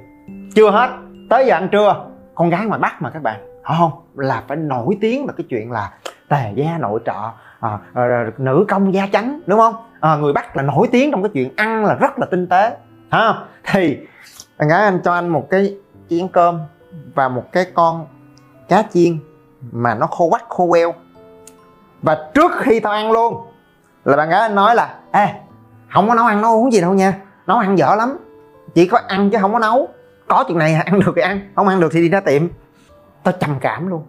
Chưa 0.56 0.72
hết 0.72 0.90
tới 1.30 1.46
giờ 1.46 1.54
ăn 1.54 1.70
trưa 1.72 2.06
con 2.36 2.50
gái 2.50 2.66
ngoài 2.66 2.80
bắc 2.80 3.02
mà 3.02 3.10
các 3.10 3.24
bạn 3.24 3.40
không? 3.64 3.92
Là 4.16 4.44
phải 4.48 4.58
nổi 4.58 4.98
tiếng 5.02 5.28
về 5.28 5.34
cái 5.38 5.46
chuyện 5.50 5.72
là 5.72 5.92
tề 6.30 6.52
gia 6.56 6.78
nội 6.78 7.00
trợ 7.06 7.22
à, 7.60 7.78
à, 7.94 8.26
nữ 8.38 8.66
công 8.68 8.94
da 8.94 9.08
trắng 9.12 9.40
đúng 9.46 9.60
không? 9.60 9.76
À, 10.00 10.16
người 10.16 10.34
bắc 10.34 10.58
là 10.58 10.64
nổi 10.64 10.88
tiếng 10.92 11.12
trong 11.12 11.24
cái 11.24 11.30
chuyện 11.34 11.54
ăn 11.56 11.86
là 11.86 11.94
rất 11.94 12.20
là 12.20 12.26
tinh 12.32 12.48
tế 12.48 12.78
ha 13.10 13.34
thì 13.72 13.98
bạn 14.58 14.70
gái 14.70 14.84
anh 14.84 15.00
cho 15.04 15.14
anh 15.14 15.28
một 15.28 15.48
cái 15.50 15.76
chén 16.10 16.28
cơm 16.28 16.60
và 17.16 17.30
một 17.30 17.52
cái 17.52 17.66
con 17.74 18.08
cá 18.70 18.84
chiên 18.94 19.20
mà 19.72 19.96
nó 19.96 20.08
khô 20.08 20.30
quắc 20.30 20.50
khô 20.50 20.68
queo. 20.70 20.94
Và 22.02 22.30
trước 22.34 22.52
khi 22.60 22.80
tao 22.80 22.94
ăn 22.94 23.12
luôn 23.12 23.44
là 24.06 24.18
bạn 24.18 24.30
gái 24.30 24.40
anh 24.40 24.56
nói 24.56 24.76
là 24.76 24.96
ê 25.12 25.28
không 25.94 26.08
có 26.08 26.16
nấu 26.16 26.26
ăn 26.26 26.42
nấu 26.42 26.52
uống 26.52 26.74
gì 26.74 26.82
đâu 26.82 26.94
nha 26.94 27.14
nấu 27.48 27.58
ăn 27.58 27.78
dở 27.78 27.96
lắm. 27.96 28.18
Chỉ 28.74 28.88
có 28.88 29.00
ăn 29.08 29.30
chứ 29.30 29.38
không 29.42 29.54
có 29.54 29.60
nấu. 29.60 29.88
Có 30.28 30.44
chuyện 30.48 30.58
này 30.58 30.74
ăn 30.74 31.00
được 31.00 31.14
thì 31.16 31.22
ăn 31.22 31.40
không 31.56 31.68
ăn 31.68 31.80
được 31.80 31.90
thì 31.92 32.02
đi 32.02 32.10
ra 32.10 32.20
tiệm. 32.20 32.48
Tao 33.24 33.34
trầm 33.40 33.56
cảm 33.62 33.88
luôn. 33.88 34.04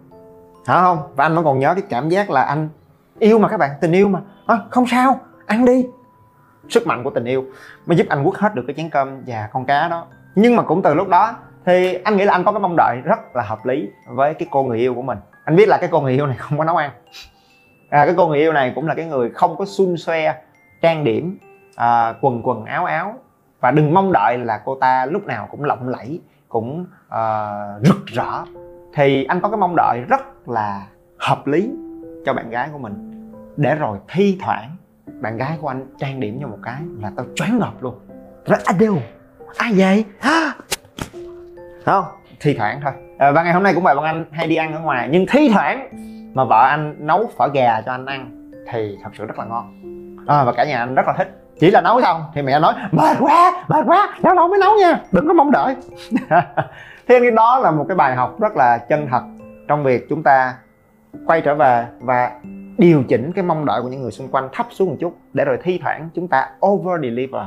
Hả 0.65 0.81
không? 0.81 1.13
Và 1.15 1.25
anh 1.25 1.35
vẫn 1.35 1.45
còn 1.45 1.59
nhớ 1.59 1.73
cái 1.73 1.83
cảm 1.89 2.09
giác 2.09 2.29
là 2.29 2.41
anh 2.41 2.69
yêu 3.19 3.39
mà 3.39 3.47
các 3.47 3.57
bạn 3.57 3.71
tình 3.81 3.91
yêu 3.91 4.07
mà. 4.07 4.19
À, 4.47 4.57
không 4.69 4.87
sao 4.87 5.19
ăn 5.45 5.65
đi. 5.65 5.85
Sức 6.69 6.87
mạnh 6.87 7.03
của 7.03 7.09
tình 7.09 7.25
yêu 7.25 7.45
mới 7.85 7.97
giúp 7.97 8.07
anh 8.09 8.23
quất 8.23 8.39
hết 8.39 8.55
được 8.55 8.63
cái 8.67 8.73
chén 8.77 8.89
cơm 8.89 9.23
và 9.27 9.49
con 9.53 9.65
cá 9.65 9.87
đó. 9.87 10.05
Nhưng 10.35 10.55
mà 10.55 10.63
cũng 10.63 10.81
từ 10.81 10.93
lúc 10.93 11.07
đó 11.07 11.35
thì 11.65 11.93
anh 12.03 12.17
nghĩ 12.17 12.25
là 12.25 12.33
anh 12.33 12.43
có 12.43 12.51
cái 12.51 12.59
mong 12.59 12.75
đợi 12.77 12.97
rất 13.03 13.35
là 13.35 13.43
hợp 13.43 13.65
lý 13.65 13.89
với 14.07 14.33
cái 14.33 14.47
cô 14.51 14.63
người 14.63 14.77
yêu 14.77 14.95
của 14.95 15.01
mình 15.01 15.17
anh 15.49 15.55
biết 15.55 15.67
là 15.67 15.77
cái 15.77 15.89
cô 15.91 16.01
người 16.01 16.13
yêu 16.13 16.27
này 16.27 16.37
không 16.37 16.57
có 16.57 16.63
nấu 16.63 16.75
ăn. 16.75 16.91
À, 17.89 18.05
cái 18.05 18.13
cô 18.17 18.27
người 18.27 18.39
yêu 18.39 18.53
này 18.53 18.71
cũng 18.75 18.87
là 18.87 18.95
cái 18.95 19.05
người 19.05 19.29
không 19.29 19.57
có 19.57 19.65
xun 19.65 19.97
xoe 19.97 20.35
trang 20.81 21.03
điểm 21.03 21.37
à, 21.75 22.13
quần 22.21 22.41
quần 22.43 22.65
áo 22.65 22.85
áo. 22.85 23.15
Và 23.59 23.71
đừng 23.71 23.93
mong 23.93 24.11
đợi 24.11 24.37
là 24.37 24.61
cô 24.65 24.75
ta 24.75 25.05
lúc 25.05 25.25
nào 25.25 25.47
cũng 25.51 25.63
lộng 25.63 25.89
lẫy 25.89 26.21
cũng 26.49 26.85
à, 27.09 27.49
rực 27.83 28.05
rỡ. 28.05 28.43
Thì 28.93 29.23
anh 29.23 29.41
có 29.41 29.49
cái 29.49 29.57
mong 29.57 29.75
đợi 29.75 30.01
rất 30.09 30.49
là 30.49 30.87
hợp 31.17 31.47
lý 31.47 31.71
cho 32.25 32.33
bạn 32.33 32.49
gái 32.49 32.69
của 32.71 32.79
mình. 32.79 33.31
Để 33.57 33.75
rồi 33.75 33.97
thi 34.07 34.37
thoảng 34.41 34.75
bạn 35.21 35.37
gái 35.37 35.57
của 35.61 35.67
anh 35.67 35.85
trang 35.97 36.19
điểm 36.19 36.37
cho 36.41 36.47
một 36.47 36.59
cái 36.63 36.81
là 37.01 37.11
tao 37.17 37.25
choáng 37.35 37.59
ngợp 37.59 37.83
luôn. 37.83 37.99
Rồi 38.45 38.59
adieu, 38.65 38.97
ai 39.57 39.73
vậy? 39.75 40.05
Hả, 40.19 40.53
không? 41.85 42.05
Thi 42.39 42.53
thoảng 42.53 42.79
thôi. 42.83 42.93
À, 43.17 43.31
và 43.31 43.43
ngày 43.43 43.53
hôm 43.53 43.63
nay 43.63 43.73
cũng 43.73 43.83
vậy 43.83 43.95
bọn 43.95 44.05
anh 44.05 44.25
hay 44.31 44.47
đi 44.47 44.55
ăn 44.55 44.73
ở 44.73 44.79
ngoài. 44.79 45.09
Nhưng 45.11 45.25
thi 45.29 45.49
thoảng 45.53 45.89
mà 46.33 46.43
vợ 46.43 46.67
anh 46.69 46.95
nấu 46.99 47.29
phở 47.37 47.47
gà 47.53 47.81
cho 47.85 47.91
anh 47.91 48.05
ăn 48.05 48.51
thì 48.71 48.97
thật 49.03 49.09
sự 49.17 49.25
rất 49.25 49.39
là 49.39 49.45
ngon. 49.45 49.75
À, 50.27 50.43
và 50.43 50.51
cả 50.51 50.65
nhà 50.65 50.79
anh 50.79 50.95
rất 50.95 51.07
là 51.07 51.13
thích. 51.17 51.35
Chỉ 51.59 51.71
là 51.71 51.81
nấu 51.81 52.01
xong 52.01 52.23
thì 52.33 52.41
mẹ 52.41 52.59
nói 52.59 52.73
mệt 52.91 53.17
quá 53.19 53.65
mệt 53.67 53.85
quá 53.85 54.17
lâu 54.23 54.33
lâu 54.33 54.47
mới 54.47 54.59
nấu 54.59 54.75
nha 54.79 54.99
đừng 55.11 55.27
có 55.27 55.33
mong 55.33 55.51
đợi. 55.51 55.75
Thế 57.07 57.19
nên 57.19 57.35
đó 57.35 57.59
là 57.59 57.71
một 57.71 57.85
cái 57.87 57.95
bài 57.95 58.15
học 58.15 58.39
rất 58.39 58.55
là 58.55 58.77
chân 58.77 59.07
thật 59.11 59.21
trong 59.67 59.83
việc 59.83 60.09
chúng 60.09 60.23
ta 60.23 60.53
quay 61.25 61.41
trở 61.41 61.55
về 61.55 61.85
và 61.99 62.31
điều 62.77 63.03
chỉnh 63.07 63.31
cái 63.31 63.43
mong 63.43 63.65
đợi 63.65 63.81
của 63.81 63.87
những 63.87 64.01
người 64.01 64.11
xung 64.11 64.27
quanh 64.31 64.49
thấp 64.53 64.67
xuống 64.69 64.89
một 64.89 64.95
chút 64.99 65.17
để 65.33 65.45
rồi 65.45 65.57
thi 65.63 65.79
thoảng 65.83 66.09
chúng 66.15 66.27
ta 66.27 66.49
over 66.65 67.01
deliver 67.01 67.43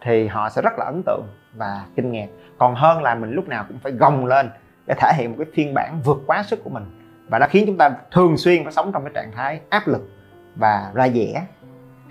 thì 0.00 0.26
họ 0.26 0.48
sẽ 0.48 0.62
rất 0.62 0.78
là 0.78 0.84
ấn 0.84 1.02
tượng 1.06 1.22
và 1.54 1.84
kinh 1.96 2.12
ngạc. 2.12 2.26
Còn 2.58 2.74
hơn 2.74 3.02
là 3.02 3.14
mình 3.14 3.30
lúc 3.30 3.48
nào 3.48 3.64
cũng 3.68 3.78
phải 3.78 3.92
gồng 3.92 4.26
lên 4.26 4.50
để 4.86 4.94
thể 4.98 5.12
hiện 5.16 5.30
một 5.30 5.36
cái 5.38 5.46
phiên 5.54 5.74
bản 5.74 6.00
vượt 6.04 6.18
quá 6.26 6.42
sức 6.42 6.64
của 6.64 6.70
mình. 6.70 6.84
Và 7.28 7.38
nó 7.38 7.46
khiến 7.50 7.64
chúng 7.66 7.78
ta 7.78 7.90
thường 8.10 8.36
xuyên 8.36 8.64
phải 8.64 8.72
sống 8.72 8.92
trong 8.92 9.04
cái 9.04 9.12
trạng 9.14 9.32
thái 9.32 9.60
áp 9.70 9.88
lực 9.88 10.08
và 10.56 10.90
ra 10.94 11.08
dẻ 11.08 11.46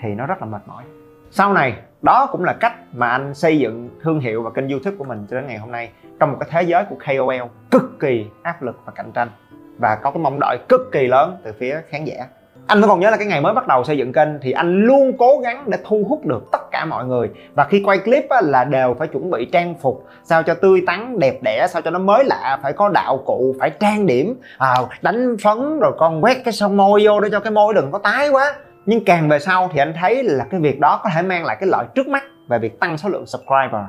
thì 0.01 0.15
nó 0.15 0.25
rất 0.25 0.39
là 0.39 0.45
mệt 0.45 0.61
mỏi. 0.65 0.83
Sau 1.31 1.53
này, 1.53 1.73
đó 2.01 2.27
cũng 2.31 2.43
là 2.43 2.53
cách 2.53 2.73
mà 2.93 3.09
anh 3.09 3.33
xây 3.33 3.59
dựng 3.59 3.89
thương 4.03 4.19
hiệu 4.19 4.43
và 4.43 4.49
kênh 4.49 4.69
youtube 4.69 4.97
của 4.97 5.03
mình 5.03 5.27
cho 5.29 5.37
đến 5.37 5.47
ngày 5.47 5.57
hôm 5.57 5.71
nay 5.71 5.89
trong 6.19 6.31
một 6.31 6.37
cái 6.39 6.49
thế 6.51 6.61
giới 6.61 6.85
của 6.85 6.95
KOL 7.05 7.47
cực 7.71 7.99
kỳ 7.99 8.25
áp 8.43 8.61
lực 8.61 8.81
và 8.85 8.91
cạnh 8.95 9.11
tranh 9.11 9.29
và 9.77 9.95
có 9.95 10.11
cái 10.11 10.23
mong 10.23 10.39
đợi 10.39 10.57
cực 10.69 10.81
kỳ 10.91 11.07
lớn 11.07 11.37
từ 11.43 11.53
phía 11.59 11.81
khán 11.89 12.05
giả 12.05 12.25
anh 12.67 12.81
vẫn 12.81 12.89
còn 12.89 12.99
nhớ 12.99 13.09
là 13.09 13.17
cái 13.17 13.27
ngày 13.27 13.41
mới 13.41 13.53
bắt 13.53 13.67
đầu 13.67 13.83
xây 13.83 13.97
dựng 13.97 14.13
kênh 14.13 14.27
thì 14.41 14.51
anh 14.51 14.81
luôn 14.83 15.17
cố 15.17 15.39
gắng 15.43 15.63
để 15.67 15.77
thu 15.85 16.05
hút 16.09 16.25
được 16.25 16.51
tất 16.51 16.71
cả 16.71 16.85
mọi 16.85 17.05
người. 17.05 17.29
Và 17.53 17.63
khi 17.63 17.81
quay 17.85 17.97
clip 17.97 18.29
á, 18.29 18.41
là 18.43 18.63
đều 18.63 18.95
phải 18.99 19.07
chuẩn 19.07 19.31
bị 19.31 19.45
trang 19.45 19.75
phục 19.81 20.05
sao 20.23 20.43
cho 20.43 20.53
tươi 20.53 20.83
tắn 20.87 21.19
đẹp 21.19 21.37
đẽ 21.43 21.67
sao 21.69 21.81
cho 21.81 21.91
nó 21.91 21.99
mới 21.99 22.23
lạ 22.23 22.59
phải 22.63 22.73
có 22.73 22.89
đạo 22.89 23.23
cụ 23.25 23.55
phải 23.59 23.69
trang 23.69 24.05
điểm. 24.05 24.35
À, 24.57 24.75
đánh 25.01 25.37
phấn 25.43 25.79
rồi 25.79 25.91
con 25.97 26.23
quét 26.23 26.43
cái 26.45 26.53
son 26.53 26.77
môi 26.77 27.01
vô 27.05 27.19
để 27.19 27.29
cho 27.31 27.39
cái 27.39 27.51
môi 27.51 27.73
đừng 27.73 27.91
có 27.91 27.99
tái 27.99 28.29
quá. 28.29 28.55
Nhưng 28.85 29.05
càng 29.05 29.29
về 29.29 29.39
sau 29.39 29.69
thì 29.73 29.79
anh 29.79 29.93
thấy 30.01 30.23
là 30.23 30.45
cái 30.49 30.59
việc 30.59 30.79
đó 30.79 31.01
có 31.03 31.09
thể 31.13 31.21
mang 31.21 31.45
lại 31.45 31.57
cái 31.59 31.69
lợi 31.69 31.85
trước 31.95 32.07
mắt 32.07 32.23
về 32.49 32.59
việc 32.59 32.79
tăng 32.79 32.97
số 32.97 33.09
lượng 33.09 33.25
subscriber. 33.25 33.81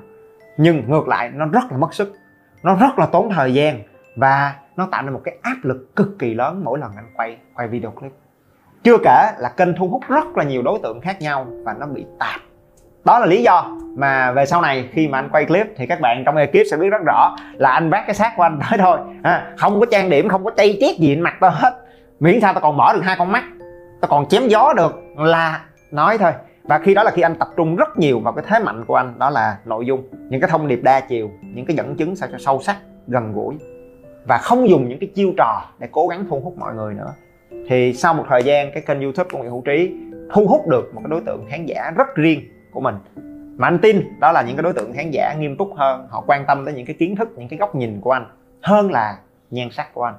Nhưng 0.56 0.90
ngược 0.90 1.08
lại 1.08 1.30
nó 1.34 1.46
rất 1.46 1.64
là 1.70 1.78
mất 1.78 1.94
sức 1.94 2.12
nó 2.62 2.74
rất 2.74 2.98
là 2.98 3.06
tốn 3.06 3.30
thời 3.30 3.54
gian 3.54 3.82
và 4.16 4.54
nó 4.76 4.88
tạo 4.90 5.02
nên 5.02 5.12
một 5.12 5.20
cái 5.24 5.36
áp 5.42 5.56
lực 5.62 5.96
cực 5.96 6.08
kỳ 6.18 6.34
lớn 6.34 6.60
mỗi 6.64 6.78
lần 6.78 6.90
anh 6.96 7.06
quay 7.16 7.36
quay 7.54 7.68
video 7.68 7.90
clip 7.90 8.12
chưa 8.84 8.98
kể 9.04 9.32
là 9.38 9.48
kênh 9.56 9.76
thu 9.76 9.88
hút 9.88 10.02
rất 10.08 10.36
là 10.36 10.44
nhiều 10.44 10.62
đối 10.62 10.78
tượng 10.82 11.00
khác 11.00 11.20
nhau 11.20 11.46
và 11.64 11.74
nó 11.78 11.86
bị 11.86 12.06
tạp. 12.18 12.40
Đó 13.04 13.18
là 13.18 13.26
lý 13.26 13.42
do 13.42 13.76
mà 13.96 14.32
về 14.32 14.46
sau 14.46 14.60
này 14.60 14.88
khi 14.92 15.08
mà 15.08 15.18
anh 15.18 15.28
quay 15.32 15.44
clip 15.44 15.66
thì 15.76 15.86
các 15.86 16.00
bạn 16.00 16.22
trong 16.26 16.36
ekip 16.36 16.66
sẽ 16.70 16.76
biết 16.76 16.88
rất 16.88 17.02
rõ 17.06 17.36
là 17.52 17.70
anh 17.70 17.90
vác 17.90 18.06
cái 18.06 18.14
xác 18.14 18.32
của 18.36 18.42
anh 18.42 18.60
tới 18.70 18.78
thôi. 18.78 18.98
À, 19.22 19.52
không 19.56 19.80
có 19.80 19.86
trang 19.90 20.10
điểm 20.10 20.28
không 20.28 20.44
có 20.44 20.50
tay 20.50 20.78
chét 20.80 20.96
gì 20.96 21.16
mặt 21.16 21.34
tao 21.40 21.50
hết. 21.50 21.74
Miễn 22.20 22.40
sao 22.40 22.54
tao 22.54 22.60
còn 22.60 22.76
mở 22.76 22.92
được 22.94 23.00
hai 23.04 23.16
con 23.18 23.32
mắt 23.32 23.44
tao 24.00 24.08
còn 24.08 24.28
chém 24.28 24.48
gió 24.48 24.72
được 24.76 25.02
là 25.16 25.60
nói 25.90 26.18
thôi. 26.18 26.32
Và 26.62 26.78
khi 26.78 26.94
đó 26.94 27.02
là 27.02 27.10
khi 27.10 27.22
anh 27.22 27.34
tập 27.34 27.48
trung 27.56 27.76
rất 27.76 27.98
nhiều 27.98 28.20
vào 28.20 28.32
cái 28.32 28.44
thế 28.48 28.58
mạnh 28.58 28.84
của 28.84 28.94
anh 28.94 29.18
đó 29.18 29.30
là 29.30 29.58
nội 29.64 29.86
dung 29.86 30.02
những 30.12 30.40
cái 30.40 30.50
thông 30.50 30.68
điệp 30.68 30.80
đa 30.82 31.00
chiều 31.00 31.30
những 31.42 31.66
cái 31.66 31.76
dẫn 31.76 31.96
chứng 31.96 32.16
sao 32.16 32.28
cho 32.32 32.38
sâu 32.38 32.60
sắc 32.62 32.76
gần 33.06 33.32
gũi. 33.32 33.54
Và 34.26 34.38
không 34.38 34.68
dùng 34.68 34.88
những 34.88 34.98
cái 34.98 35.10
chiêu 35.14 35.32
trò 35.36 35.62
để 35.78 35.88
cố 35.92 36.06
gắng 36.06 36.24
thu 36.30 36.40
hút 36.44 36.54
mọi 36.58 36.74
người 36.74 36.94
nữa 36.94 37.12
thì 37.68 37.92
sau 37.92 38.14
một 38.14 38.24
thời 38.28 38.42
gian 38.42 38.72
cái 38.72 38.82
kênh 38.86 39.00
youtube 39.00 39.28
của 39.32 39.38
Nguyễn 39.38 39.50
Hữu 39.50 39.62
Trí 39.66 39.94
thu 40.32 40.46
hút 40.46 40.68
được 40.68 40.94
một 40.94 41.00
cái 41.04 41.10
đối 41.10 41.20
tượng 41.20 41.46
khán 41.48 41.66
giả 41.66 41.90
rất 41.96 42.14
riêng 42.14 42.40
của 42.70 42.80
mình. 42.80 42.94
Mà 43.56 43.68
anh 43.68 43.78
tin 43.78 44.18
đó 44.20 44.32
là 44.32 44.42
những 44.42 44.56
cái 44.56 44.62
đối 44.62 44.72
tượng 44.72 44.92
khán 44.92 45.10
giả 45.10 45.34
nghiêm 45.38 45.56
túc 45.56 45.74
hơn 45.76 46.06
họ 46.10 46.24
quan 46.26 46.44
tâm 46.46 46.64
tới 46.64 46.74
những 46.74 46.86
cái 46.86 46.96
kiến 46.98 47.16
thức 47.16 47.28
những 47.36 47.48
cái 47.48 47.58
góc 47.58 47.74
nhìn 47.74 48.00
của 48.00 48.12
anh 48.12 48.26
hơn 48.62 48.90
là 48.90 49.18
nhan 49.50 49.70
sắc 49.70 49.94
của 49.94 50.02
anh. 50.02 50.14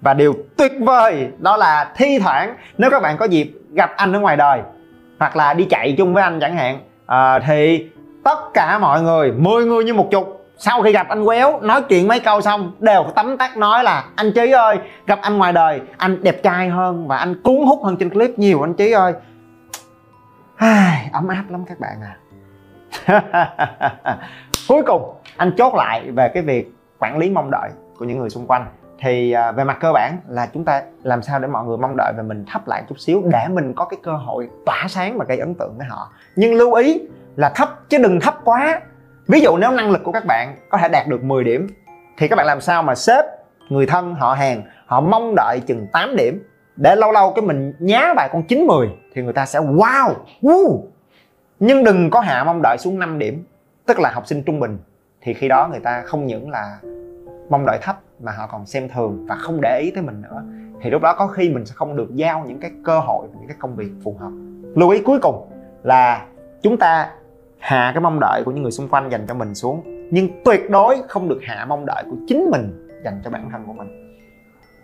Và 0.00 0.14
điều 0.14 0.34
tuyệt 0.56 0.72
vời 0.80 1.28
đó 1.38 1.56
là 1.56 1.92
thi 1.96 2.18
thoảng 2.18 2.54
nếu 2.78 2.90
các 2.90 3.02
bạn 3.02 3.16
có 3.18 3.24
dịp 3.24 3.52
gặp 3.72 3.90
anh 3.96 4.12
ở 4.12 4.20
ngoài 4.20 4.36
đời 4.36 4.60
hoặc 5.18 5.36
là 5.36 5.54
đi 5.54 5.64
chạy 5.64 5.94
chung 5.98 6.14
với 6.14 6.22
anh 6.22 6.40
chẳng 6.40 6.56
hạn 6.56 6.78
à, 7.06 7.38
thì 7.38 7.88
tất 8.24 8.38
cả 8.54 8.78
mọi 8.78 9.02
người 9.02 9.32
10 9.32 9.64
người 9.64 9.84
như 9.84 9.94
một 9.94 10.08
chục 10.10 10.41
sau 10.64 10.82
khi 10.82 10.92
gặp 10.92 11.08
anh 11.08 11.24
quéo 11.24 11.60
nói 11.60 11.82
chuyện 11.82 12.08
mấy 12.08 12.20
câu 12.20 12.40
xong 12.40 12.72
đều 12.80 13.04
tấm 13.14 13.36
tắc 13.36 13.56
nói 13.56 13.84
là 13.84 14.04
anh 14.14 14.32
trí 14.32 14.50
ơi 14.50 14.78
gặp 15.06 15.18
anh 15.22 15.38
ngoài 15.38 15.52
đời 15.52 15.80
anh 15.96 16.22
đẹp 16.22 16.42
trai 16.42 16.68
hơn 16.68 17.08
và 17.08 17.16
anh 17.16 17.42
cuốn 17.42 17.56
hút 17.66 17.80
hơn 17.84 17.96
trên 17.96 18.10
clip 18.10 18.38
nhiều 18.38 18.62
anh 18.62 18.74
trí 18.74 18.92
ơi. 18.92 19.12
Ai, 20.56 21.08
ấm 21.12 21.28
áp 21.28 21.44
lắm 21.48 21.64
các 21.64 21.80
bạn 21.80 22.00
à. 22.02 22.16
Cuối 24.68 24.82
cùng 24.86 25.14
anh 25.36 25.52
chốt 25.58 25.74
lại 25.74 26.10
về 26.10 26.28
cái 26.34 26.42
việc 26.42 26.72
quản 26.98 27.18
lý 27.18 27.30
mong 27.30 27.50
đợi 27.50 27.70
của 27.98 28.04
những 28.04 28.18
người 28.18 28.30
xung 28.30 28.46
quanh. 28.46 28.66
Thì 28.98 29.32
à, 29.32 29.52
về 29.52 29.64
mặt 29.64 29.76
cơ 29.80 29.92
bản 29.92 30.16
là 30.28 30.46
chúng 30.46 30.64
ta 30.64 30.82
làm 31.02 31.22
sao 31.22 31.38
để 31.38 31.48
mọi 31.48 31.64
người 31.64 31.76
mong 31.76 31.96
đợi 31.96 32.12
và 32.16 32.22
mình 32.22 32.44
thấp 32.52 32.68
lại 32.68 32.82
chút 32.88 33.00
xíu 33.00 33.22
để 33.24 33.48
mình 33.48 33.74
có 33.74 33.84
cái 33.84 33.98
cơ 34.02 34.12
hội 34.12 34.48
tỏa 34.66 34.86
sáng 34.88 35.18
và 35.18 35.24
gây 35.28 35.38
ấn 35.38 35.54
tượng 35.54 35.74
với 35.78 35.86
họ. 35.86 36.12
Nhưng 36.36 36.54
lưu 36.54 36.74
ý 36.74 37.00
là 37.36 37.52
thấp 37.54 37.68
chứ 37.88 37.98
đừng 37.98 38.20
thấp 38.20 38.34
quá 38.44 38.80
ví 39.26 39.40
dụ 39.40 39.56
nếu 39.56 39.70
năng 39.70 39.90
lực 39.90 40.04
của 40.04 40.12
các 40.12 40.24
bạn 40.26 40.56
có 40.68 40.78
thể 40.78 40.88
đạt 40.88 41.08
được 41.08 41.24
10 41.24 41.44
điểm 41.44 41.66
thì 42.18 42.28
các 42.28 42.36
bạn 42.36 42.46
làm 42.46 42.60
sao 42.60 42.82
mà 42.82 42.94
sếp, 42.94 43.24
người 43.68 43.86
thân 43.86 44.14
họ 44.14 44.34
hàng 44.34 44.62
họ 44.86 45.00
mong 45.00 45.34
đợi 45.36 45.60
chừng 45.66 45.86
8 45.92 46.16
điểm? 46.16 46.48
Để 46.76 46.96
lâu 46.96 47.12
lâu 47.12 47.32
cái 47.32 47.44
mình 47.44 47.74
nhá 47.78 48.14
bài 48.16 48.28
con 48.32 48.42
9 48.42 48.66
10 48.66 48.90
thì 49.14 49.22
người 49.22 49.32
ta 49.32 49.46
sẽ 49.46 49.58
wow 49.58 50.14
woo. 50.42 50.80
nhưng 51.60 51.84
đừng 51.84 52.10
có 52.10 52.20
hạ 52.20 52.44
mong 52.44 52.62
đợi 52.62 52.78
xuống 52.78 52.98
5 52.98 53.18
điểm 53.18 53.44
tức 53.86 54.00
là 54.00 54.10
học 54.10 54.26
sinh 54.26 54.42
trung 54.42 54.60
bình 54.60 54.78
thì 55.20 55.34
khi 55.34 55.48
đó 55.48 55.68
người 55.68 55.80
ta 55.80 56.02
không 56.02 56.26
những 56.26 56.50
là 56.50 56.78
mong 57.48 57.66
đợi 57.66 57.78
thấp 57.82 57.96
mà 58.20 58.32
họ 58.32 58.46
còn 58.46 58.66
xem 58.66 58.88
thường 58.88 59.26
và 59.28 59.34
không 59.34 59.58
để 59.62 59.80
ý 59.84 59.90
tới 59.94 60.02
mình 60.02 60.22
nữa. 60.22 60.42
Thì 60.82 60.90
lúc 60.90 61.02
đó 61.02 61.14
có 61.18 61.26
khi 61.26 61.48
mình 61.48 61.66
sẽ 61.66 61.72
không 61.76 61.96
được 61.96 62.14
giao 62.14 62.44
những 62.46 62.60
cái 62.60 62.70
cơ 62.84 62.98
hội 62.98 63.26
những 63.38 63.48
cái 63.48 63.56
công 63.60 63.76
việc 63.76 63.90
phù 64.04 64.16
hợp. 64.20 64.30
Lưu 64.74 64.90
ý 64.90 65.02
cuối 65.02 65.18
cùng 65.22 65.48
là 65.82 66.26
chúng 66.62 66.76
ta 66.76 67.10
hạ 67.62 67.90
cái 67.94 68.00
mong 68.00 68.20
đợi 68.20 68.42
của 68.44 68.50
những 68.50 68.62
người 68.62 68.72
xung 68.72 68.88
quanh 68.88 69.08
dành 69.10 69.26
cho 69.28 69.34
mình 69.34 69.54
xuống. 69.54 69.82
Nhưng 70.10 70.28
tuyệt 70.44 70.70
đối 70.70 70.96
không 71.08 71.28
được 71.28 71.40
hạ 71.42 71.66
mong 71.68 71.86
đợi 71.86 72.04
của 72.10 72.16
chính 72.28 72.50
mình 72.50 72.88
dành 73.04 73.20
cho 73.24 73.30
bản 73.30 73.48
thân 73.52 73.64
của 73.66 73.72
mình. 73.72 74.18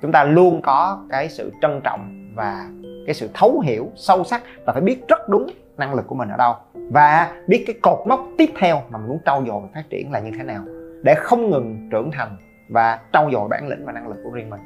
Chúng 0.02 0.12
ta 0.12 0.24
luôn 0.24 0.62
có 0.62 1.04
cái 1.10 1.28
sự 1.28 1.52
trân 1.62 1.80
trọng 1.84 2.32
và 2.34 2.68
cái 3.06 3.14
sự 3.14 3.28
thấu 3.34 3.60
hiểu 3.60 3.88
sâu 3.96 4.24
sắc 4.24 4.42
và 4.66 4.72
phải 4.72 4.82
biết 4.82 5.08
rất 5.08 5.28
đúng 5.28 5.46
năng 5.76 5.94
lực 5.94 6.06
của 6.06 6.14
mình 6.14 6.28
ở 6.28 6.36
đâu. 6.36 6.54
Và 6.74 7.32
biết 7.46 7.64
cái 7.66 7.76
cột 7.82 8.06
mốc 8.06 8.26
tiếp 8.38 8.50
theo 8.58 8.82
mà 8.90 8.98
mình 8.98 9.08
muốn 9.08 9.18
trau 9.26 9.44
dồi 9.46 9.60
và 9.60 9.68
phát 9.74 9.84
triển 9.90 10.12
là 10.12 10.20
như 10.20 10.30
thế 10.38 10.42
nào. 10.42 10.64
Để 11.02 11.14
không 11.14 11.50
ngừng 11.50 11.88
trưởng 11.90 12.10
thành 12.10 12.36
và 12.68 12.98
trau 13.12 13.30
dồi 13.32 13.48
bản 13.48 13.68
lĩnh 13.68 13.84
và 13.84 13.92
năng 13.92 14.08
lực 14.08 14.16
của 14.24 14.30
riêng 14.30 14.50
mình. 14.50 14.60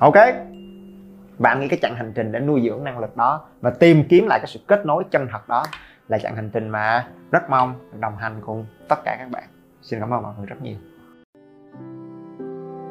Ok? 0.00 0.16
Bạn 1.38 1.60
nghĩ 1.60 1.68
cái 1.68 1.78
chặng 1.82 1.94
hành 1.96 2.12
trình 2.14 2.32
để 2.32 2.40
nuôi 2.40 2.62
dưỡng 2.64 2.84
năng 2.84 2.98
lực 2.98 3.16
đó 3.16 3.40
và 3.60 3.70
tìm 3.70 4.04
kiếm 4.08 4.26
lại 4.26 4.38
cái 4.38 4.46
sự 4.46 4.60
kết 4.66 4.86
nối 4.86 5.04
chân 5.10 5.26
thật 5.32 5.48
đó 5.48 5.64
là 6.08 6.18
chặng 6.18 6.36
hành 6.36 6.50
trình 6.52 6.68
mà 6.68 7.08
rất 7.30 7.50
mong 7.50 8.00
đồng 8.00 8.16
hành 8.16 8.40
cùng 8.46 8.66
tất 8.88 8.98
cả 9.04 9.16
các 9.18 9.30
bạn. 9.30 9.44
Xin 9.82 10.00
cảm 10.00 10.10
ơn 10.10 10.22
mọi 10.22 10.34
người 10.38 10.46
rất 10.46 10.62
nhiều. 10.62 10.76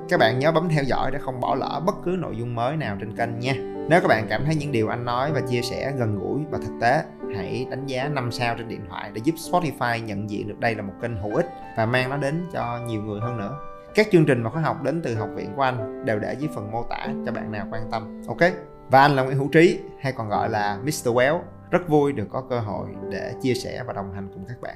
Các 0.10 0.20
bạn 0.20 0.40
nhớ 0.40 0.52
bấm 0.52 0.70
theo 0.70 0.84
dõi 0.84 1.12
để 1.12 1.20
không 1.20 1.40
bỏ 1.40 1.56
lỡ 1.56 1.82
bất 1.86 1.96
cứ 2.06 2.16
nội 2.20 2.36
dung 2.38 2.56
mới 2.56 2.78
nào 2.78 2.98
trên 3.00 3.16
kênh 3.16 3.40
nha. 3.40 3.54
Nếu 3.90 4.02
các 4.02 4.08
bạn 4.08 4.26
cảm 4.30 4.46
thấy 4.46 4.56
những 4.56 4.72
điều 4.72 4.88
anh 4.88 5.06
nói 5.06 5.32
và 5.34 5.42
chia 5.50 5.62
sẻ 5.62 5.94
gần 5.98 6.20
gũi 6.20 6.40
và 6.52 6.58
thực 6.58 6.74
tế, 6.82 7.04
hãy 7.36 7.68
đánh 7.70 7.86
giá 7.86 8.08
5 8.08 8.32
sao 8.32 8.56
trên 8.58 8.68
điện 8.68 8.86
thoại 8.90 9.12
để 9.14 9.22
giúp 9.24 9.36
Spotify 9.36 10.04
nhận 10.04 10.30
diện 10.30 10.48
được 10.48 10.60
đây 10.60 10.76
là 10.76 10.82
một 10.82 10.94
kênh 11.02 11.18
hữu 11.18 11.36
ích 11.36 11.46
và 11.78 11.86
mang 11.86 12.10
nó 12.10 12.18
đến 12.18 12.46
cho 12.54 12.80
nhiều 12.88 13.02
người 13.02 13.20
hơn 13.20 13.38
nữa. 13.38 13.58
Các 13.96 14.08
chương 14.12 14.26
trình 14.26 14.44
và 14.44 14.50
khóa 14.50 14.62
học 14.62 14.84
đến 14.84 15.02
từ 15.04 15.16
học 15.16 15.30
viện 15.36 15.54
của 15.56 15.62
anh 15.62 16.06
đều 16.06 16.20
để 16.20 16.34
dưới 16.34 16.50
phần 16.56 16.72
mô 16.72 16.84
tả 16.84 17.08
cho 17.26 17.32
bạn 17.32 17.52
nào 17.52 17.68
quan 17.72 17.92
tâm, 17.92 18.22
ok? 18.28 18.52
Và 18.90 19.02
anh 19.02 19.16
là 19.16 19.24
Nguyễn 19.24 19.38
Hữu 19.38 19.50
Trí, 19.52 19.80
hay 20.02 20.14
còn 20.14 20.30
gọi 20.30 20.50
là 20.50 20.78
Mr. 20.84 21.08
Well 21.08 21.40
rất 21.74 21.90
vui 21.90 22.12
được 22.12 22.28
có 22.32 22.42
cơ 22.50 22.60
hội 22.60 22.88
để 23.10 23.34
chia 23.42 23.54
sẻ 23.54 23.84
và 23.88 23.94
đồng 23.94 24.14
hành 24.14 24.30
cùng 24.34 24.46
các 24.48 24.62
bạn. 24.62 24.76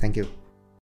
Thank 0.00 0.16
you. 0.16 0.47